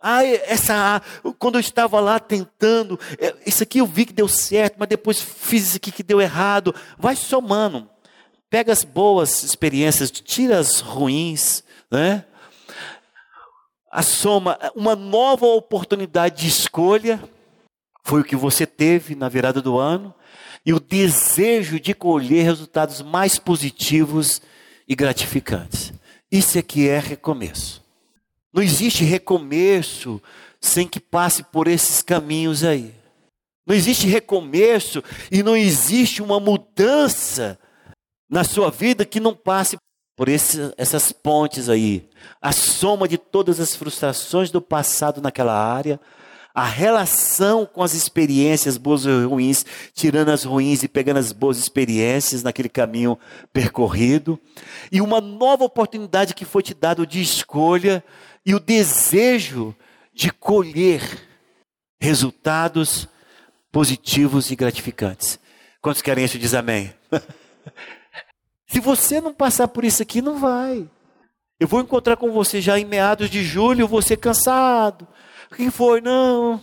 Ah, 0.00 0.24
essa, 0.24 1.00
quando 1.38 1.54
eu 1.54 1.60
estava 1.60 2.00
lá 2.00 2.18
tentando, 2.18 2.98
é, 3.20 3.34
isso 3.46 3.62
aqui 3.62 3.78
eu 3.78 3.86
vi 3.86 4.04
que 4.04 4.12
deu 4.12 4.26
certo, 4.26 4.74
mas 4.76 4.88
depois 4.88 5.20
fiz 5.20 5.68
isso 5.68 5.76
aqui 5.76 5.92
que 5.92 6.02
deu 6.02 6.20
errado. 6.20 6.74
Vai 6.98 7.14
somando. 7.14 7.88
Pega 8.50 8.72
as 8.72 8.82
boas 8.82 9.44
experiências, 9.44 10.10
tira 10.10 10.58
as 10.58 10.80
ruins, 10.80 11.62
né? 11.90 12.24
A 13.90 14.02
soma, 14.02 14.58
uma 14.74 14.96
nova 14.96 15.46
oportunidade 15.46 16.42
de 16.42 16.48
escolha 16.48 17.22
foi 18.02 18.20
o 18.20 18.24
que 18.24 18.36
você 18.36 18.66
teve 18.66 19.14
na 19.14 19.28
virada 19.28 19.60
do 19.60 19.78
ano 19.78 20.14
e 20.64 20.72
o 20.72 20.80
desejo 20.80 21.80
de 21.80 21.94
colher 21.94 22.44
resultados 22.44 23.02
mais 23.02 23.38
positivos 23.38 24.40
e 24.88 24.94
gratificantes. 24.94 25.92
Isso 26.30 26.58
é 26.58 26.62
que 26.62 26.88
é 26.88 26.98
recomeço. 26.98 27.82
Não 28.52 28.62
existe 28.62 29.04
recomeço 29.04 30.20
sem 30.60 30.86
que 30.86 31.00
passe 31.00 31.42
por 31.42 31.66
esses 31.66 32.02
caminhos 32.02 32.62
aí. 32.62 32.94
Não 33.66 33.74
existe 33.74 34.06
recomeço 34.06 35.02
e 35.30 35.42
não 35.42 35.56
existe 35.56 36.22
uma 36.22 36.40
mudança 36.40 37.58
na 38.28 38.44
sua 38.44 38.70
vida 38.70 39.04
que 39.04 39.20
não 39.20 39.34
passe 39.34 39.76
por 40.16 40.28
esse, 40.28 40.72
essas 40.76 41.12
pontes 41.12 41.68
aí. 41.68 42.08
A 42.40 42.52
soma 42.52 43.08
de 43.08 43.18
todas 43.18 43.60
as 43.60 43.74
frustrações 43.74 44.50
do 44.50 44.60
passado 44.60 45.20
naquela 45.20 45.54
área, 45.54 46.00
a 46.54 46.64
relação 46.64 47.64
com 47.64 47.82
as 47.82 47.94
experiências 47.94 48.76
boas 48.76 49.04
e 49.04 49.24
ruins, 49.24 49.64
tirando 49.94 50.30
as 50.30 50.44
ruins 50.44 50.82
e 50.82 50.88
pegando 50.88 51.18
as 51.18 51.32
boas 51.32 51.58
experiências 51.58 52.42
naquele 52.42 52.68
caminho 52.68 53.18
percorrido, 53.52 54.38
e 54.90 55.00
uma 55.00 55.20
nova 55.20 55.64
oportunidade 55.64 56.34
que 56.34 56.44
foi 56.44 56.62
te 56.62 56.74
dada 56.74 57.06
de 57.06 57.20
escolha 57.20 58.04
e 58.44 58.54
o 58.54 58.60
desejo 58.60 59.74
de 60.12 60.30
colher 60.30 61.02
resultados 62.00 63.08
positivos 63.70 64.50
e 64.50 64.56
gratificantes. 64.56 65.38
Quantos 65.80 66.02
querem 66.02 66.24
isso? 66.24 66.38
Diz 66.38 66.52
amém. 66.52 66.92
Se 68.68 68.80
você 68.80 69.20
não 69.20 69.32
passar 69.32 69.68
por 69.68 69.84
isso 69.84 70.02
aqui, 70.02 70.20
não 70.20 70.38
vai. 70.38 70.88
Eu 71.58 71.68
vou 71.68 71.80
encontrar 71.80 72.16
com 72.16 72.32
você 72.32 72.60
já 72.60 72.78
em 72.78 72.84
meados 72.84 73.30
de 73.30 73.44
julho, 73.44 73.86
você 73.86 74.16
cansado, 74.16 75.06
o 75.52 75.54
que 75.54 75.70
foi? 75.70 76.00
Não. 76.00 76.60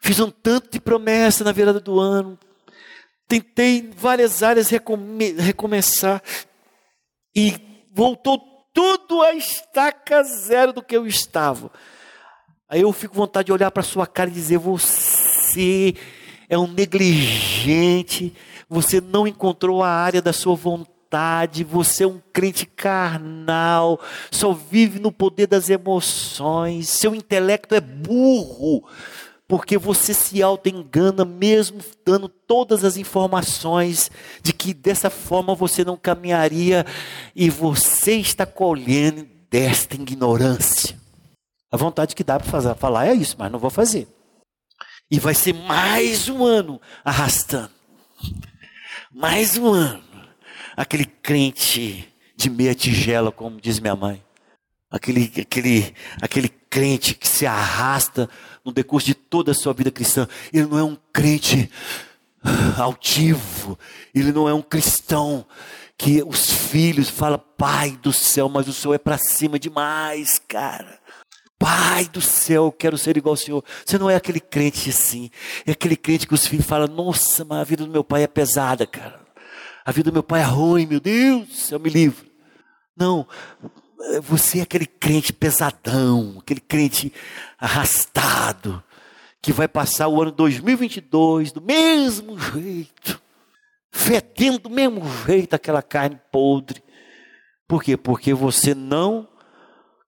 Fiz 0.00 0.18
um 0.18 0.30
tanto 0.30 0.70
de 0.70 0.80
promessa 0.80 1.44
na 1.44 1.52
virada 1.52 1.78
do 1.78 2.00
ano. 2.00 2.38
Tentei 3.28 3.78
em 3.78 3.90
várias 3.90 4.42
áreas 4.42 4.70
recome 4.70 5.32
recomeçar. 5.32 6.22
E 7.36 7.54
voltou 7.92 8.40
tudo 8.72 9.20
a 9.22 9.34
estaca 9.34 10.22
zero 10.22 10.72
do 10.72 10.82
que 10.82 10.96
eu 10.96 11.06
estava. 11.06 11.70
Aí 12.68 12.80
eu 12.80 12.92
fico 12.92 13.14
com 13.14 13.20
vontade 13.20 13.46
de 13.46 13.52
olhar 13.52 13.70
para 13.70 13.82
sua 13.82 14.06
cara 14.06 14.30
e 14.30 14.32
dizer: 14.32 14.56
Você 14.58 15.94
é 16.48 16.58
um 16.58 16.66
negligente, 16.66 18.34
você 18.68 19.00
não 19.00 19.28
encontrou 19.28 19.82
a 19.82 19.90
área 19.90 20.22
da 20.22 20.32
sua 20.32 20.56
vontade 21.10 21.64
você 21.64 22.04
é 22.04 22.06
um 22.06 22.20
crente 22.32 22.64
carnal, 22.64 24.00
só 24.30 24.52
vive 24.52 25.00
no 25.00 25.10
poder 25.10 25.48
das 25.48 25.68
emoções, 25.68 26.88
seu 26.88 27.16
intelecto 27.16 27.74
é 27.74 27.80
burro, 27.80 28.84
porque 29.48 29.76
você 29.76 30.14
se 30.14 30.40
auto-engana 30.40 31.24
mesmo 31.24 31.80
dando 32.06 32.28
todas 32.28 32.84
as 32.84 32.96
informações 32.96 34.08
de 34.40 34.52
que 34.52 34.72
dessa 34.72 35.10
forma 35.10 35.52
você 35.52 35.84
não 35.84 35.96
caminharia 35.96 36.86
e 37.34 37.50
você 37.50 38.12
está 38.14 38.46
colhendo 38.46 39.26
desta 39.50 39.96
ignorância. 39.96 40.96
A 41.72 41.76
vontade 41.76 42.14
que 42.14 42.22
dá 42.22 42.38
para 42.38 42.74
falar 42.76 43.08
é 43.08 43.14
isso, 43.14 43.34
mas 43.36 43.50
não 43.50 43.58
vou 43.58 43.70
fazer. 43.70 44.06
E 45.10 45.18
vai 45.18 45.34
ser 45.34 45.54
mais 45.54 46.28
um 46.28 46.44
ano 46.44 46.80
arrastando 47.04 47.70
Mais 49.12 49.56
um 49.56 49.66
ano. 49.66 50.09
Aquele 50.80 51.04
crente 51.04 52.08
de 52.34 52.48
meia 52.48 52.74
tigela, 52.74 53.30
como 53.30 53.60
diz 53.60 53.78
minha 53.78 53.94
mãe. 53.94 54.24
Aquele, 54.90 55.30
aquele, 55.38 55.94
aquele 56.22 56.48
crente 56.48 57.14
que 57.14 57.28
se 57.28 57.44
arrasta 57.44 58.30
no 58.64 58.72
decurso 58.72 59.08
de 59.08 59.14
toda 59.14 59.50
a 59.50 59.54
sua 59.54 59.74
vida 59.74 59.90
cristã. 59.90 60.26
Ele 60.50 60.64
não 60.64 60.78
é 60.78 60.82
um 60.82 60.96
crente 61.12 61.70
altivo. 62.78 63.78
Ele 64.14 64.32
não 64.32 64.48
é 64.48 64.54
um 64.54 64.62
cristão 64.62 65.44
que 65.98 66.22
os 66.22 66.50
filhos 66.50 67.10
falam, 67.10 67.38
Pai 67.58 67.90
do 68.02 68.10
céu, 68.10 68.48
mas 68.48 68.66
o 68.66 68.72
Senhor 68.72 68.94
é 68.94 68.98
para 68.98 69.18
cima 69.18 69.58
demais, 69.58 70.40
cara. 70.48 70.98
Pai 71.58 72.06
do 72.06 72.22
céu, 72.22 72.64
eu 72.64 72.72
quero 72.72 72.96
ser 72.96 73.18
igual 73.18 73.34
ao 73.34 73.36
Senhor. 73.36 73.62
Você 73.84 73.98
não 73.98 74.08
é 74.08 74.16
aquele 74.16 74.40
crente 74.40 74.88
assim. 74.88 75.30
É 75.66 75.72
aquele 75.72 75.94
crente 75.94 76.26
que 76.26 76.32
os 76.32 76.46
filhos 76.46 76.64
falam, 76.64 76.86
nossa, 76.86 77.44
mas 77.44 77.58
a 77.58 77.64
vida 77.64 77.84
do 77.84 77.92
meu 77.92 78.02
pai 78.02 78.22
é 78.22 78.26
pesada, 78.26 78.86
cara. 78.86 79.28
A 79.84 79.92
vida 79.92 80.10
do 80.10 80.14
meu 80.14 80.22
pai 80.22 80.40
é 80.40 80.44
ruim, 80.44 80.86
meu 80.86 81.00
Deus, 81.00 81.70
eu 81.72 81.80
me 81.80 81.88
livro. 81.88 82.26
Não, 82.96 83.26
você 84.22 84.58
é 84.58 84.62
aquele 84.62 84.86
crente 84.86 85.32
pesadão, 85.32 86.38
aquele 86.40 86.60
crente 86.60 87.12
arrastado, 87.58 88.82
que 89.42 89.52
vai 89.52 89.66
passar 89.66 90.08
o 90.08 90.20
ano 90.20 90.30
2022 90.32 91.52
do 91.52 91.62
mesmo 91.62 92.38
jeito, 92.38 93.20
fedendo 93.90 94.58
do 94.58 94.70
mesmo 94.70 95.02
jeito 95.26 95.54
aquela 95.54 95.82
carne 95.82 96.20
podre. 96.30 96.82
Por 97.66 97.82
quê? 97.82 97.96
Porque 97.96 98.34
você 98.34 98.74
não 98.74 99.28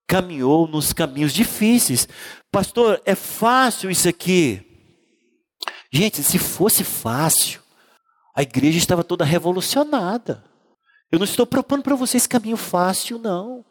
caminhou 0.05 0.67
nos 0.67 0.93
caminhos 0.93 1.33
difíceis. 1.33 2.07
Pastor, 2.51 3.01
é 3.05 3.15
fácil 3.15 3.89
isso 3.89 4.07
aqui. 4.07 4.61
Gente, 5.91 6.21
se 6.21 6.37
fosse 6.37 6.83
fácil, 6.83 7.62
a 8.35 8.41
igreja 8.41 8.77
estava 8.77 9.03
toda 9.03 9.23
revolucionada. 9.23 10.43
Eu 11.11 11.19
não 11.19 11.25
estou 11.25 11.45
propondo 11.45 11.83
para 11.83 11.95
vocês 11.95 12.25
caminho 12.25 12.57
fácil, 12.57 13.19
não. 13.19 13.63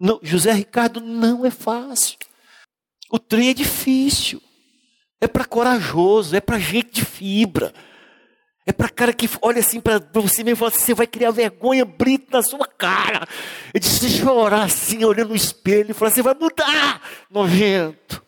não. 0.00 0.18
José 0.22 0.52
Ricardo 0.52 1.00
não 1.00 1.44
é 1.44 1.50
fácil. 1.50 2.16
O 3.10 3.18
trem 3.18 3.50
é 3.50 3.54
difícil. 3.54 4.40
É 5.20 5.28
para 5.28 5.44
corajoso, 5.44 6.34
é 6.34 6.40
para 6.40 6.58
gente 6.58 6.92
de 6.94 7.04
fibra. 7.04 7.72
É 8.64 8.72
para 8.72 8.88
cara 8.88 9.12
que 9.12 9.28
olha 9.40 9.60
assim 9.60 9.80
para 9.80 9.98
você 10.12 10.42
mesmo 10.44 10.56
fala 10.56 10.70
você 10.70 10.94
vai 10.94 11.06
criar 11.06 11.30
vergonha, 11.30 11.84
brito 11.84 12.32
na 12.32 12.42
sua 12.42 12.66
cara. 12.66 13.26
E 13.74 13.78
de 13.78 13.86
se 13.86 14.08
chorar 14.08 14.62
assim, 14.62 15.04
olhando 15.04 15.30
no 15.30 15.36
espelho 15.36 15.90
e 15.90 15.94
falar, 15.94 16.10
você 16.10 16.22
vai 16.22 16.34
mudar, 16.34 17.02
nojento. 17.30 18.24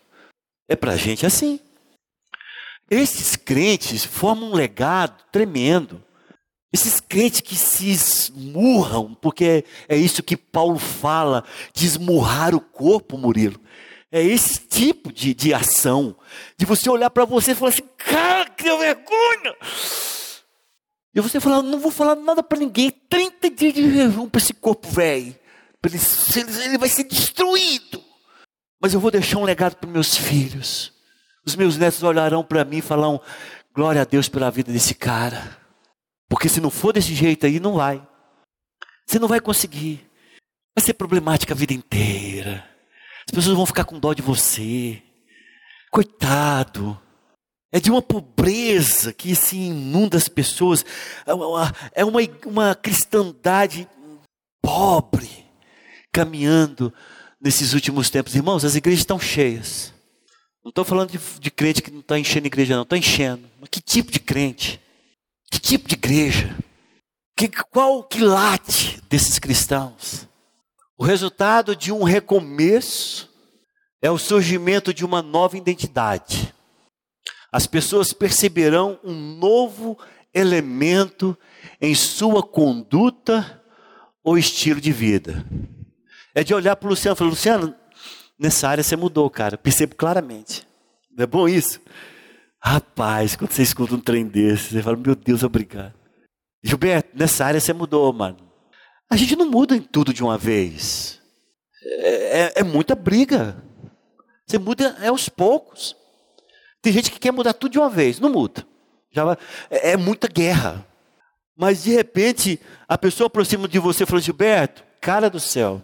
É 0.69 0.75
para 0.75 0.95
gente 0.95 1.25
assim. 1.25 1.59
Esses 2.89 3.35
crentes 3.35 4.03
formam 4.05 4.51
um 4.51 4.55
legado 4.55 5.23
tremendo. 5.31 6.03
Esses 6.71 6.99
crentes 6.99 7.41
que 7.41 7.55
se 7.55 7.89
esmurram, 7.89 9.15
porque 9.15 9.63
é, 9.87 9.95
isso 9.95 10.21
que 10.21 10.35
Paulo 10.35 10.77
fala, 10.77 11.43
de 11.73 11.85
esmurrar 11.85 12.53
o 12.53 12.59
corpo, 12.59 13.17
Murilo. 13.17 13.59
É 14.11 14.21
esse 14.21 14.59
tipo 14.59 15.11
de, 15.11 15.33
de 15.33 15.53
ação, 15.53 16.15
de 16.57 16.65
você 16.65 16.89
olhar 16.89 17.09
para 17.09 17.25
você 17.25 17.51
e 17.51 17.55
falar 17.55 17.71
assim, 17.71 17.87
cara, 17.97 18.49
que 18.49 18.63
vergonha! 18.63 19.55
E 21.15 21.21
você 21.21 21.39
falar, 21.39 21.61
não 21.61 21.79
vou 21.79 21.91
falar 21.91 22.15
nada 22.15 22.43
para 22.43 22.59
ninguém. 22.59 22.91
30 22.91 23.49
dias 23.49 23.73
de 23.73 23.89
jejum 23.89 24.27
para 24.27 24.41
esse 24.41 24.53
corpo 24.53 24.87
velho. 24.89 25.33
Ele, 25.83 26.63
ele 26.65 26.77
vai 26.77 26.89
ser 26.89 27.05
destruído. 27.05 28.03
Mas 28.81 28.93
eu 28.93 28.99
vou 28.99 29.09
deixar 29.09 29.37
um 29.37 29.45
legado 29.45 29.75
para 29.75 29.89
meus 29.89 30.17
filhos. 30.17 30.94
Os 31.45 31.55
meus 31.55 31.77
netos 31.77 32.01
olharão 32.03 32.43
para 32.43 32.65
mim 32.65 32.77
e 32.77 32.81
falarão: 32.81 33.21
glória 33.73 34.01
a 34.01 34.05
Deus 34.05 34.27
pela 34.27 34.49
vida 34.49 34.71
desse 34.71 34.95
cara. 34.95 35.57
Porque 36.27 36.49
se 36.49 36.59
não 36.59 36.69
for 36.69 36.93
desse 36.93 37.13
jeito 37.13 37.45
aí, 37.45 37.59
não 37.59 37.75
vai. 37.75 38.05
Você 39.05 39.19
não 39.19 39.27
vai 39.27 39.39
conseguir. 39.39 40.09
Vai 40.75 40.83
ser 40.83 40.93
problemática 40.93 41.53
a 41.53 41.57
vida 41.57 41.73
inteira. 41.73 42.67
As 43.27 43.33
pessoas 43.33 43.55
vão 43.55 43.65
ficar 43.65 43.85
com 43.85 43.99
dó 43.99 44.13
de 44.13 44.21
você. 44.21 45.01
Coitado 45.91 46.99
é 47.71 47.79
de 47.79 47.91
uma 47.91 48.01
pobreza 48.01 49.13
que 49.13 49.35
se 49.35 49.57
inunda 49.57 50.17
as 50.17 50.27
pessoas, 50.27 50.85
é 51.25 51.33
uma, 51.33 51.75
é 51.93 52.05
uma, 52.05 52.19
uma 52.45 52.75
cristandade 52.75 53.87
pobre 54.61 55.45
caminhando 56.11 56.93
nesses 57.39 57.73
últimos 57.73 58.09
tempos. 58.09 58.35
Irmãos, 58.35 58.65
as 58.65 58.75
igrejas 58.75 59.01
estão 59.01 59.19
cheias. 59.19 59.94
Não 60.65 60.69
estou 60.69 60.83
falando 60.83 61.11
de, 61.11 61.19
de, 61.39 61.49
crente 61.49 61.81
que 61.81 61.91
não 61.91 62.01
está 62.01 62.19
enchendo 62.19 62.47
igreja, 62.47 62.75
não, 62.75 62.83
está 62.83 62.97
enchendo. 62.97 63.47
Mas 63.61 63.69
que 63.69 63.79
tipo 63.79 64.11
de 64.11 64.19
crente? 64.19 64.81
Que 65.49 65.59
tipo 65.59 65.87
de 65.87 65.93
igreja? 65.93 66.57
Que, 67.37 67.47
qual 67.47 68.03
que 68.03 68.19
late 68.19 69.01
desses 69.07 69.39
cristãos? 69.39 70.27
O 70.97 71.05
resultado 71.05 71.73
de 71.73 71.91
um 71.91 72.03
recomeço 72.03 73.29
é 74.01 74.11
o 74.11 74.17
surgimento 74.17 74.93
de 74.93 75.05
uma 75.05 75.21
nova 75.21 75.55
identidade 75.55 76.53
as 77.55 77.65
pessoas 77.65 78.11
perceberão 78.11 78.99
um 79.01 79.13
novo 79.13 79.97
elemento 80.33 81.37
em 81.79 81.95
sua 81.95 82.43
conduta 82.43 83.63
ou 84.21 84.37
estilo 84.37 84.81
de 84.81 84.91
vida. 84.91 85.45
É 86.35 86.43
de 86.43 86.53
olhar 86.53 86.75
para 86.75 86.87
o 86.87 86.89
Luciano 86.89 87.15
e 87.15 87.17
falar: 87.17 87.29
Luciano, 87.29 87.73
nessa 88.39 88.69
área 88.69 88.83
você 88.83 88.95
mudou, 88.95 89.29
cara, 89.29 89.57
percebo 89.57 89.95
claramente. 89.95 90.67
Não 91.15 91.23
é 91.23 91.27
bom 91.27 91.47
isso? 91.47 91.79
Rapaz, 92.61 93.35
quando 93.35 93.51
você 93.51 93.61
escuta 93.61 93.95
um 93.95 93.99
trem 93.99 94.25
desse, 94.25 94.71
você 94.71 94.81
fala: 94.81 94.97
Meu 94.97 95.15
Deus, 95.15 95.43
obrigado. 95.43 95.93
Gilberto, 96.63 97.09
nessa 97.13 97.45
área 97.45 97.59
você 97.59 97.71
mudou, 97.73 98.11
mano. 98.11 98.37
A 99.09 99.15
gente 99.15 99.35
não 99.35 99.49
muda 99.49 99.75
em 99.75 99.81
tudo 99.81 100.13
de 100.13 100.23
uma 100.23 100.37
vez. 100.37 101.21
É, 101.83 102.41
é, 102.41 102.53
é 102.55 102.63
muita 102.63 102.95
briga. 102.95 103.63
Você 104.47 104.57
muda 104.57 104.97
é 104.99 105.07
aos 105.07 105.29
poucos. 105.29 105.95
Tem 106.81 106.91
gente 106.91 107.11
que 107.11 107.19
quer 107.19 107.31
mudar 107.31 107.53
tudo 107.53 107.71
de 107.71 107.79
uma 107.79 107.89
vez, 107.89 108.19
não 108.19 108.31
muda. 108.31 108.65
Já 109.11 109.23
vai, 109.23 109.37
é, 109.69 109.91
é 109.91 109.97
muita 109.97 110.27
guerra. 110.27 110.85
Mas 111.55 111.83
de 111.83 111.91
repente, 111.91 112.59
a 112.87 112.97
pessoa 112.97 113.27
aproxima 113.27 113.67
de 113.67 113.79
você 113.79 114.03
e 114.03 114.05
fala: 114.07 114.21
Gilberto, 114.21 114.83
cara 114.99 115.29
do 115.29 115.39
céu, 115.39 115.81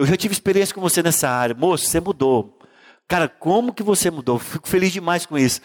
eu 0.00 0.06
já 0.06 0.16
tive 0.16 0.32
experiência 0.32 0.74
com 0.74 0.80
você 0.80 1.02
nessa 1.02 1.28
área. 1.28 1.54
Moço, 1.54 1.84
você 1.84 2.00
mudou. 2.00 2.58
Cara, 3.06 3.28
como 3.28 3.74
que 3.74 3.82
você 3.82 4.10
mudou? 4.10 4.38
Fico 4.38 4.66
feliz 4.66 4.90
demais 4.90 5.26
com 5.26 5.36
isso. 5.36 5.60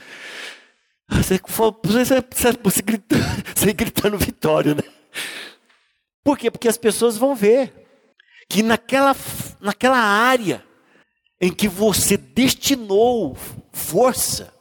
Você, 1.07 1.39
você, 1.39 2.51
você, 2.61 2.81
gritando, 2.81 3.23
você 3.55 3.71
gritando 3.71 4.17
vitória, 4.17 4.75
né? 4.75 4.83
Por 6.21 6.37
quê? 6.37 6.51
Porque 6.51 6.67
as 6.67 6.75
pessoas 6.75 7.15
vão 7.15 7.33
ver 7.33 7.73
que 8.49 8.61
naquela, 8.61 9.15
naquela 9.61 9.99
área 9.99 10.61
em 11.39 11.53
que 11.53 11.69
você 11.69 12.17
destinou 12.17 13.37
força, 13.71 14.53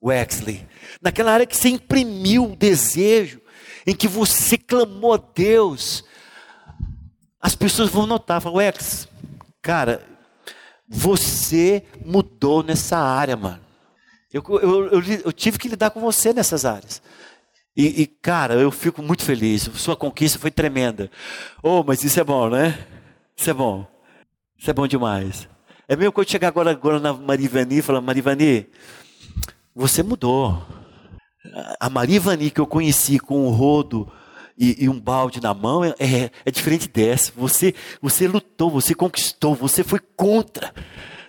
Wexley, 0.00 0.64
naquela 1.02 1.32
área 1.32 1.46
que 1.46 1.56
você 1.56 1.70
imprimiu 1.70 2.54
desejo, 2.56 3.40
em 3.84 3.94
que 3.94 4.06
você 4.06 4.56
clamou 4.56 5.14
a 5.14 5.20
Deus, 5.34 6.04
as 7.40 7.56
pessoas 7.56 7.90
vão 7.90 8.06
notar, 8.06 8.40
falam, 8.40 8.58
Wex, 8.58 9.08
cara, 9.66 10.00
você 10.88 11.82
mudou 12.04 12.62
nessa 12.62 12.96
área, 12.96 13.36
mano. 13.36 13.58
Eu, 14.32 14.44
eu, 14.62 14.84
eu, 14.92 15.02
eu, 15.24 15.32
tive 15.32 15.58
que 15.58 15.68
lidar 15.68 15.90
com 15.90 15.98
você 15.98 16.32
nessas 16.32 16.64
áreas. 16.64 17.02
E, 17.76 18.02
e, 18.02 18.06
cara, 18.06 18.54
eu 18.54 18.70
fico 18.70 19.02
muito 19.02 19.24
feliz. 19.24 19.62
Sua 19.74 19.96
conquista 19.96 20.38
foi 20.38 20.52
tremenda. 20.52 21.10
Oh, 21.60 21.82
mas 21.82 22.04
isso 22.04 22.20
é 22.20 22.22
bom, 22.22 22.48
né? 22.48 22.78
Isso 23.36 23.50
é 23.50 23.52
bom. 23.52 23.84
Isso 24.56 24.70
é 24.70 24.72
bom 24.72 24.86
demais. 24.86 25.48
É 25.88 25.96
mesmo 25.96 26.12
quando 26.12 26.30
chegar 26.30 26.46
agora, 26.46 26.70
agora 26.70 27.00
na 27.00 27.12
Marivani 27.12 27.78
e 27.78 27.82
falar, 27.82 28.00
Marivani, 28.00 28.68
você 29.74 30.00
mudou. 30.00 30.64
A 31.80 31.90
Marivani 31.90 32.52
que 32.52 32.60
eu 32.60 32.68
conheci 32.68 33.18
com 33.18 33.48
o 33.48 33.50
rodo 33.50 34.08
e, 34.58 34.84
e 34.84 34.88
um 34.88 34.98
balde 34.98 35.40
na 35.40 35.52
mão 35.52 35.84
é, 35.84 35.94
é, 35.98 36.30
é 36.44 36.50
diferente 36.50 36.88
dessa. 36.88 37.32
Você, 37.36 37.74
você 38.00 38.26
lutou, 38.26 38.70
você 38.70 38.94
conquistou, 38.94 39.54
você 39.54 39.84
foi 39.84 40.00
contra 40.16 40.72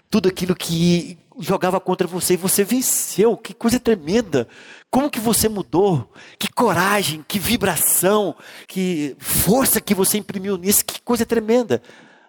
tudo 0.09 0.29
aquilo 0.29 0.55
que 0.55 1.17
jogava 1.39 1.79
contra 1.79 2.07
você 2.07 2.33
e 2.33 2.37
você 2.37 2.63
venceu. 2.63 3.35
Que 3.37 3.53
coisa 3.53 3.79
tremenda. 3.79 4.47
Como 4.89 5.09
que 5.09 5.19
você 5.19 5.49
mudou? 5.49 6.11
Que 6.39 6.47
coragem, 6.47 7.23
que 7.27 7.37
vibração, 7.37 8.35
que 8.67 9.15
força 9.19 9.81
que 9.81 9.93
você 9.93 10.17
imprimiu 10.17 10.57
nisso. 10.57 10.85
Que 10.85 11.01
coisa 11.01 11.25
tremenda. 11.25 11.81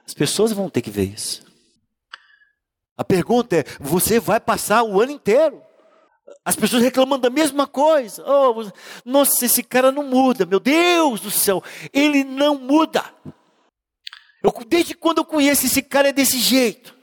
As 0.06 0.14
pessoas 0.14 0.52
vão 0.52 0.68
ter 0.68 0.82
que 0.82 0.90
ver 0.90 1.04
isso. 1.04 1.46
A 2.96 3.04
pergunta 3.04 3.56
é: 3.56 3.64
você 3.78 4.18
vai 4.18 4.40
passar 4.40 4.82
o 4.82 5.00
ano 5.00 5.12
inteiro? 5.12 5.62
As 6.44 6.56
pessoas 6.56 6.82
reclamando 6.82 7.22
da 7.22 7.30
mesma 7.30 7.66
coisa. 7.66 8.24
Oh, 8.26 8.70
nossa, 9.04 9.44
esse 9.44 9.62
cara 9.62 9.92
não 9.92 10.02
muda. 10.02 10.46
Meu 10.46 10.60
Deus 10.60 11.20
do 11.20 11.30
céu, 11.30 11.62
ele 11.92 12.24
não 12.24 12.56
muda. 12.56 13.04
Eu, 14.42 14.52
desde 14.66 14.94
quando 14.94 15.18
eu 15.18 15.24
conheço 15.24 15.66
esse 15.66 15.82
cara 15.82 16.08
é 16.08 16.12
desse 16.12 16.38
jeito. 16.38 16.96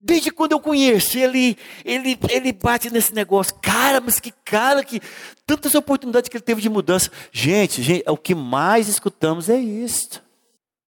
Desde 0.00 0.30
quando 0.30 0.52
eu 0.52 0.60
conheço, 0.60 1.16
ele, 1.16 1.56
ele, 1.82 2.18
ele 2.28 2.52
bate 2.52 2.90
nesse 2.90 3.14
negócio. 3.14 3.54
Cara, 3.62 4.02
mas 4.02 4.20
que 4.20 4.30
cara 4.44 4.84
que. 4.84 5.00
Tantas 5.46 5.74
oportunidades 5.74 6.28
que 6.28 6.36
ele 6.36 6.44
teve 6.44 6.60
de 6.60 6.68
mudança. 6.68 7.10
Gente, 7.32 7.82
gente, 7.82 8.04
o 8.06 8.16
que 8.16 8.34
mais 8.34 8.86
escutamos 8.86 9.48
é 9.48 9.56
isso. 9.56 10.22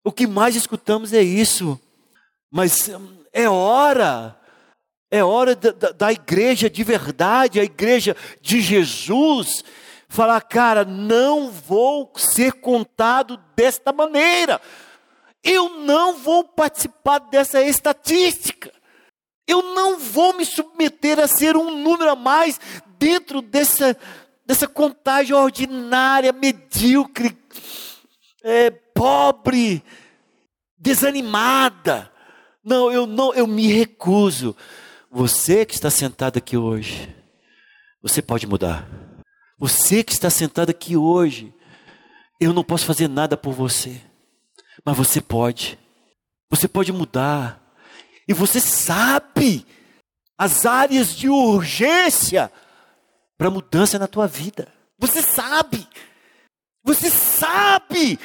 O 0.03 0.11
que 0.11 0.27
mais 0.27 0.57
escutamos 0.57 1.13
é 1.13 1.23
isso. 1.23 1.81
Mas 2.51 2.89
hum, 2.89 3.19
é 3.33 3.49
hora. 3.49 4.37
É 5.15 5.23
hora 5.23 5.55
da, 5.55 5.71
da, 5.71 5.93
da 5.93 6.13
igreja 6.13 6.69
de 6.69 6.83
verdade, 6.83 7.61
a 7.61 7.63
igreja 7.63 8.17
de 8.43 8.61
Jesus, 8.61 9.63
falar, 10.09 10.41
cara, 10.41 10.85
não 10.85 11.53
vou 11.53 12.11
ser 12.17 12.55
contado 12.55 13.39
desta 13.55 13.93
maneira. 13.93 14.61
Eu 15.41 15.69
não 15.69 16.17
vou 16.17 16.43
participar 16.43 17.21
dessa 17.21 17.63
estatística. 17.63 18.73
Eu 19.47 19.63
não 19.63 20.01
vou 20.01 20.33
me 20.33 20.45
submeter 20.45 21.21
a 21.21 21.29
ser 21.29 21.57
um 21.57 21.71
número 21.81 22.11
a 22.11 22.17
mais 22.17 22.59
dentro 22.99 23.41
dessa, 23.41 23.97
dessa 24.45 24.67
contagem 24.67 25.33
ordinária, 25.33 26.33
medíocre, 26.33 27.39
é, 28.43 28.69
pobre, 28.69 29.81
desanimada. 30.77 32.11
Não, 32.65 32.91
eu 32.91 33.07
não, 33.07 33.33
eu 33.33 33.47
me 33.47 33.69
recuso. 33.69 34.57
Você 35.15 35.65
que 35.65 35.75
está 35.75 35.91
sentado 35.91 36.39
aqui 36.39 36.57
hoje, 36.57 37.15
você 38.03 38.21
pode 38.21 38.49
mudar. 38.49 38.85
Você 39.57 40.03
que 40.03 40.11
está 40.11 40.29
sentado 40.29 40.71
aqui 40.71 40.97
hoje, 40.97 41.55
eu 42.41 42.53
não 42.53 42.65
posso 42.65 42.85
fazer 42.85 43.07
nada 43.07 43.37
por 43.37 43.53
você, 43.53 44.01
mas 44.85 44.97
você 44.97 45.21
pode. 45.21 45.79
Você 46.51 46.67
pode 46.67 46.93
mudar. 46.93 47.63
E 48.27 48.35
você 48.35 48.59
sabe 48.59 49.65
as 50.37 50.67
áreas 50.67 51.15
de 51.15 51.29
urgência 51.29 52.53
para 53.39 53.51
mudança 53.51 54.01
na 54.01 54.09
tua 54.09 54.27
vida. 54.27 54.67
Você 54.99 55.23
sabe. 55.23 55.87
Você 56.83 57.09
sabe 57.09 58.19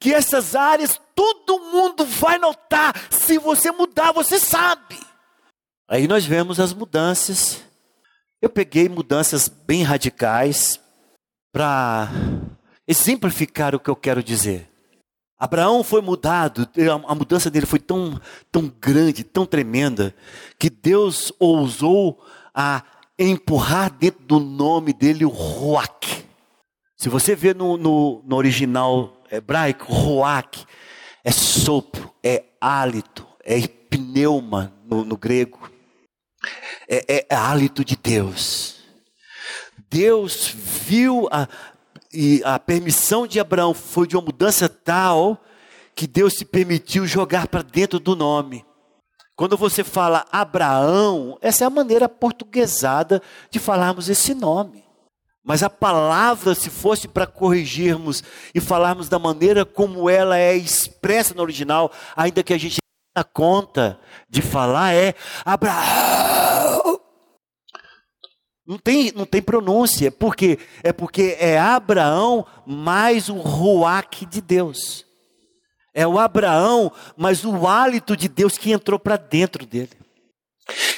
que 0.00 0.12
essas 0.12 0.56
áreas 0.56 1.00
todo 1.14 1.60
mundo 1.60 2.04
vai 2.04 2.38
notar 2.38 2.92
se 3.08 3.38
você 3.38 3.70
mudar, 3.70 4.10
você 4.10 4.40
sabe. 4.40 5.03
Aí 5.88 6.08
nós 6.08 6.24
vemos 6.24 6.58
as 6.58 6.72
mudanças. 6.72 7.62
Eu 8.40 8.48
peguei 8.48 8.88
mudanças 8.88 9.48
bem 9.48 9.82
radicais 9.82 10.80
para 11.52 12.10
exemplificar 12.88 13.74
o 13.74 13.80
que 13.80 13.90
eu 13.90 13.96
quero 13.96 14.22
dizer. 14.22 14.70
Abraão 15.38 15.84
foi 15.84 16.00
mudado, 16.00 16.66
a 17.06 17.14
mudança 17.14 17.50
dele 17.50 17.66
foi 17.66 17.78
tão, 17.78 18.18
tão 18.50 18.72
grande, 18.80 19.24
tão 19.24 19.44
tremenda, 19.44 20.14
que 20.58 20.70
Deus 20.70 21.32
ousou 21.38 22.24
a 22.54 22.82
empurrar 23.18 23.92
dentro 23.92 24.24
do 24.24 24.40
nome 24.40 24.92
dele 24.92 25.24
o 25.24 25.28
Ruach. 25.28 26.24
Se 26.96 27.08
você 27.10 27.36
vê 27.36 27.52
no, 27.52 27.76
no, 27.76 28.22
no 28.24 28.36
original 28.36 29.22
hebraico, 29.30 29.92
Ruach 29.92 30.64
é 31.22 31.30
sopro, 31.30 32.10
é 32.22 32.44
hálito, 32.60 33.26
é 33.44 33.60
pneuma 33.66 34.72
no, 34.84 35.04
no 35.04 35.16
grego, 35.16 35.73
é, 36.88 37.04
é, 37.08 37.26
é 37.30 37.34
hálito 37.34 37.84
de 37.84 37.96
Deus. 37.96 38.76
Deus 39.90 40.48
viu 40.48 41.28
a, 41.30 41.48
e 42.12 42.40
a 42.44 42.58
permissão 42.58 43.26
de 43.26 43.40
Abraão 43.40 43.74
foi 43.74 44.06
de 44.06 44.16
uma 44.16 44.24
mudança 44.24 44.68
tal 44.68 45.42
que 45.94 46.06
Deus 46.06 46.34
se 46.34 46.44
permitiu 46.44 47.06
jogar 47.06 47.48
para 47.48 47.62
dentro 47.62 47.98
do 47.98 48.16
nome. 48.16 48.64
Quando 49.36 49.56
você 49.56 49.82
fala 49.82 50.26
Abraão, 50.30 51.38
essa 51.40 51.64
é 51.64 51.66
a 51.66 51.70
maneira 51.70 52.08
portuguesada 52.08 53.20
de 53.50 53.58
falarmos 53.58 54.08
esse 54.08 54.34
nome. 54.34 54.84
Mas 55.42 55.62
a 55.62 55.68
palavra, 55.68 56.54
se 56.54 56.70
fosse 56.70 57.06
para 57.06 57.26
corrigirmos 57.26 58.22
e 58.54 58.60
falarmos 58.60 59.08
da 59.08 59.18
maneira 59.18 59.64
como 59.64 60.08
ela 60.08 60.38
é 60.38 60.56
expressa 60.56 61.34
no 61.34 61.42
original, 61.42 61.92
ainda 62.16 62.42
que 62.42 62.54
a 62.54 62.58
gente 62.58 62.78
tenha 63.14 63.24
conta 63.24 64.00
de 64.28 64.42
falar, 64.42 64.92
é 64.92 65.14
Abraão. 65.44 67.00
Não 68.66 68.78
tem, 68.78 69.12
não 69.12 69.26
tem 69.26 69.42
pronúncia, 69.42 70.10
por 70.10 70.34
quê? 70.34 70.58
É 70.82 70.92
porque 70.92 71.36
é 71.38 71.58
Abraão 71.58 72.46
mais 72.66 73.28
o 73.28 73.34
ruaque 73.34 74.26
de 74.26 74.40
Deus. 74.40 75.06
É 75.92 76.06
o 76.06 76.18
Abraão 76.18 76.90
mais 77.16 77.44
o 77.44 77.68
hálito 77.68 78.16
de 78.16 78.26
Deus 78.26 78.58
que 78.58 78.72
entrou 78.72 78.98
para 78.98 79.16
dentro 79.16 79.64
dele. 79.64 79.90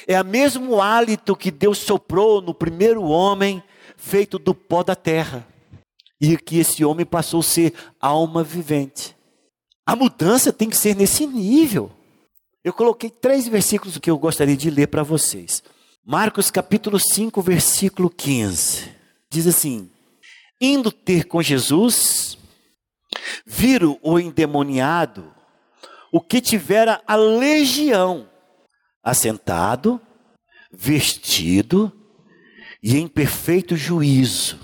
É 0.06 0.20
o 0.20 0.24
mesmo 0.24 0.80
hálito 0.80 1.36
que 1.36 1.50
Deus 1.50 1.78
soprou 1.78 2.40
no 2.40 2.54
primeiro 2.54 3.02
homem 3.02 3.62
feito 3.96 4.38
do 4.38 4.54
pó 4.54 4.82
da 4.82 4.94
terra. 4.94 5.46
E 6.18 6.38
que 6.38 6.58
esse 6.58 6.82
homem 6.82 7.04
passou 7.04 7.40
a 7.40 7.42
ser 7.42 7.74
alma 8.00 8.42
vivente. 8.42 9.14
A 9.84 9.94
mudança 9.94 10.52
tem 10.52 10.70
que 10.70 10.76
ser 10.76 10.96
nesse 10.96 11.26
nível. 11.26 11.90
Eu 12.66 12.72
coloquei 12.72 13.08
três 13.08 13.46
versículos 13.46 13.96
que 13.96 14.10
eu 14.10 14.18
gostaria 14.18 14.56
de 14.56 14.70
ler 14.70 14.88
para 14.88 15.04
vocês. 15.04 15.62
Marcos 16.04 16.50
capítulo 16.50 16.98
5, 16.98 17.40
versículo 17.40 18.10
15. 18.10 18.92
Diz 19.30 19.46
assim: 19.46 19.88
Indo 20.60 20.90
ter 20.90 21.28
com 21.28 21.40
Jesus, 21.40 22.36
viram 23.46 23.96
o 24.02 24.18
endemoniado, 24.18 25.32
o 26.10 26.20
que 26.20 26.40
tivera 26.40 27.00
a 27.06 27.14
legião, 27.14 28.28
assentado, 29.00 30.00
vestido 30.72 31.92
e 32.82 32.96
em 32.96 33.06
perfeito 33.06 33.76
juízo, 33.76 34.58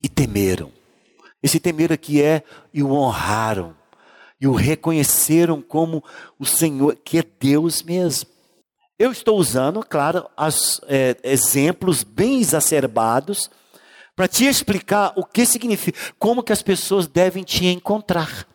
e 0.00 0.08
temeram. 0.08 0.70
Esse 1.42 1.58
temer 1.58 1.92
aqui 1.92 2.22
é 2.22 2.44
e 2.72 2.80
o 2.80 2.92
honraram, 2.92 3.76
e 4.44 4.46
o 4.46 4.52
reconheceram 4.52 5.62
como 5.62 6.04
o 6.38 6.44
Senhor, 6.44 6.98
que 7.02 7.16
é 7.16 7.24
Deus 7.40 7.82
mesmo. 7.82 8.28
Eu 8.98 9.10
estou 9.10 9.38
usando, 9.38 9.82
claro, 9.82 10.28
as, 10.36 10.82
é, 10.86 11.16
exemplos 11.24 12.04
bem 12.04 12.40
exacerbados 12.40 13.50
para 14.14 14.28
te 14.28 14.44
explicar 14.44 15.14
o 15.16 15.24
que 15.24 15.46
significa, 15.46 15.98
como 16.18 16.42
que 16.42 16.52
as 16.52 16.60
pessoas 16.60 17.06
devem 17.06 17.42
te 17.42 17.64
encontrar. 17.64 18.46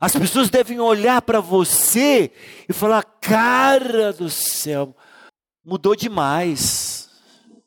As 0.00 0.12
pessoas 0.12 0.48
devem 0.48 0.78
olhar 0.78 1.22
para 1.22 1.40
você 1.40 2.30
e 2.68 2.72
falar: 2.72 3.02
cara 3.20 4.12
do 4.12 4.30
céu, 4.30 4.94
mudou 5.64 5.96
demais. 5.96 7.10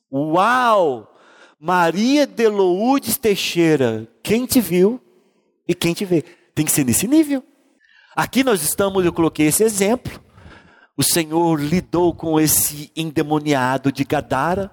Uau! 0.09 1.13
Maria 1.59 2.25
de 2.25 2.47
Lourdes 2.47 3.17
Teixeira, 3.17 4.07
quem 4.23 4.45
te 4.45 4.61
viu 4.61 4.99
e 5.67 5.75
quem 5.75 5.93
te 5.93 6.05
vê? 6.05 6.23
Tem 6.53 6.65
que 6.65 6.71
ser 6.71 6.83
nesse 6.83 7.07
nível. 7.07 7.43
Aqui 8.15 8.43
nós 8.43 8.61
estamos, 8.61 9.05
eu 9.05 9.13
coloquei 9.13 9.47
esse 9.47 9.63
exemplo 9.63 10.21
o 11.01 11.03
Senhor 11.03 11.59
lidou 11.59 12.13
com 12.13 12.39
esse 12.39 12.91
endemoniado 12.95 13.91
de 13.91 14.03
Gadara. 14.03 14.71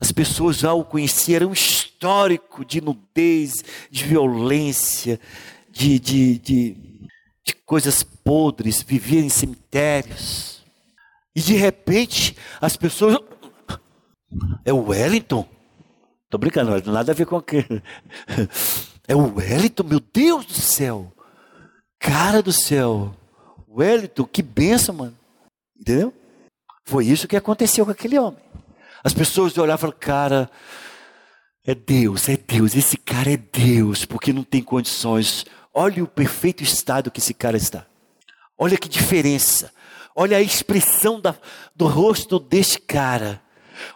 As 0.00 0.12
pessoas 0.12 0.58
já 0.58 0.72
o 0.72 0.84
conheceram, 0.84 1.48
um 1.48 1.52
histórico 1.52 2.64
de 2.64 2.80
nudez, 2.80 3.64
de 3.90 4.04
violência, 4.04 5.18
de, 5.68 5.98
de, 5.98 6.38
de, 6.38 6.76
de 7.44 7.54
coisas 7.66 8.04
podres, 8.04 8.82
vivia 8.82 9.20
em 9.20 9.28
cemitérios. 9.28 10.62
E 11.34 11.40
de 11.40 11.54
repente, 11.54 12.36
as 12.60 12.76
pessoas. 12.76 13.18
É 14.64 14.72
o 14.72 14.88
Wellington? 14.90 15.48
Estou 16.24 16.38
brincando, 16.38 16.70
não 16.84 16.92
nada 16.92 17.10
a 17.10 17.14
ver 17.14 17.26
com 17.26 17.36
aquilo. 17.36 17.82
É 19.08 19.16
o 19.16 19.36
Wellington, 19.36 19.84
meu 19.84 20.00
Deus 20.00 20.44
do 20.44 20.52
céu. 20.52 21.10
Cara 21.98 22.42
do 22.42 22.52
céu. 22.52 23.14
Wellington, 23.66 24.24
que 24.24 24.42
benção, 24.42 24.94
mano. 24.94 25.18
Entendeu? 25.80 26.12
Foi 26.84 27.06
isso 27.06 27.26
que 27.26 27.36
aconteceu 27.36 27.86
com 27.86 27.90
aquele 27.90 28.18
homem. 28.18 28.40
As 29.02 29.14
pessoas 29.14 29.56
olhavam 29.56 29.88
e 29.88 29.92
falavam, 29.92 29.98
cara, 29.98 30.50
é 31.64 31.74
Deus, 31.74 32.28
é 32.28 32.36
Deus, 32.36 32.74
esse 32.74 32.96
cara 32.96 33.32
é 33.32 33.36
Deus, 33.36 34.04
porque 34.04 34.32
não 34.32 34.42
tem 34.42 34.62
condições. 34.62 35.46
Olha 35.72 36.04
o 36.04 36.08
perfeito 36.08 36.62
estado 36.62 37.10
que 37.10 37.20
esse 37.20 37.32
cara 37.32 37.56
está. 37.56 37.86
Olha 38.58 38.76
que 38.76 38.88
diferença. 38.88 39.72
Olha 40.14 40.36
a 40.36 40.42
expressão 40.42 41.20
da, 41.20 41.34
do 41.74 41.86
rosto 41.86 42.38
deste 42.38 42.80
cara. 42.80 43.40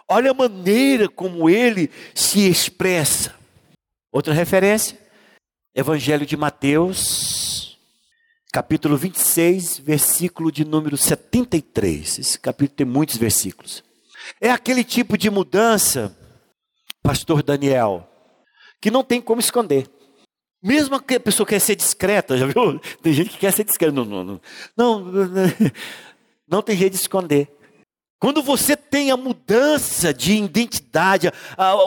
Olha 0.07 0.31
a 0.31 0.33
maneira 0.33 1.09
como 1.09 1.49
ele 1.49 1.91
se 2.15 2.47
expressa. 2.49 3.35
Outra 4.11 4.33
referência, 4.33 4.97
Evangelho 5.75 6.23
de 6.23 6.37
Mateus, 6.37 7.79
capítulo 8.51 8.95
26, 8.95 9.79
versículo 9.79 10.51
de 10.51 10.63
número 10.63 10.95
73. 10.95 12.19
Esse 12.19 12.39
capítulo 12.39 12.75
tem 12.75 12.85
muitos 12.85 13.17
versículos. 13.17 13.83
É 14.39 14.51
aquele 14.51 14.83
tipo 14.83 15.17
de 15.17 15.31
mudança, 15.31 16.15
pastor 17.01 17.41
Daniel, 17.41 18.07
que 18.79 18.91
não 18.91 19.03
tem 19.03 19.19
como 19.19 19.41
esconder. 19.41 19.89
Mesmo 20.61 21.01
que 21.01 21.15
a 21.15 21.19
pessoa 21.19 21.47
quer 21.47 21.59
ser 21.59 21.75
discreta, 21.75 22.37
já 22.37 22.45
viu? 22.45 22.79
Tem 23.01 23.11
gente 23.11 23.31
que 23.31 23.37
quer 23.39 23.51
ser 23.51 23.63
discreta. 23.63 23.91
Não, 23.91 24.05
não, 24.05 24.23
não. 24.23 24.41
não 24.77 25.03
Não 26.47 26.61
tem 26.61 26.77
jeito 26.77 26.93
de 26.93 26.99
esconder. 26.99 27.49
Quando 28.23 28.41
você 28.41 28.77
tem 28.77 29.11
a 29.11 29.17
mudança 29.17 30.13
de 30.13 30.31
identidade, 30.31 31.29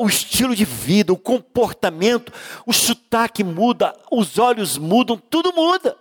o 0.01 0.07
estilo 0.07 0.55
de 0.55 0.67
vida, 0.67 1.11
o 1.11 1.17
comportamento, 1.17 2.31
o 2.67 2.75
sotaque 2.75 3.43
muda, 3.43 3.99
os 4.13 4.39
olhos 4.39 4.77
mudam, 4.77 5.17
tudo 5.17 5.51
muda. 5.55 5.97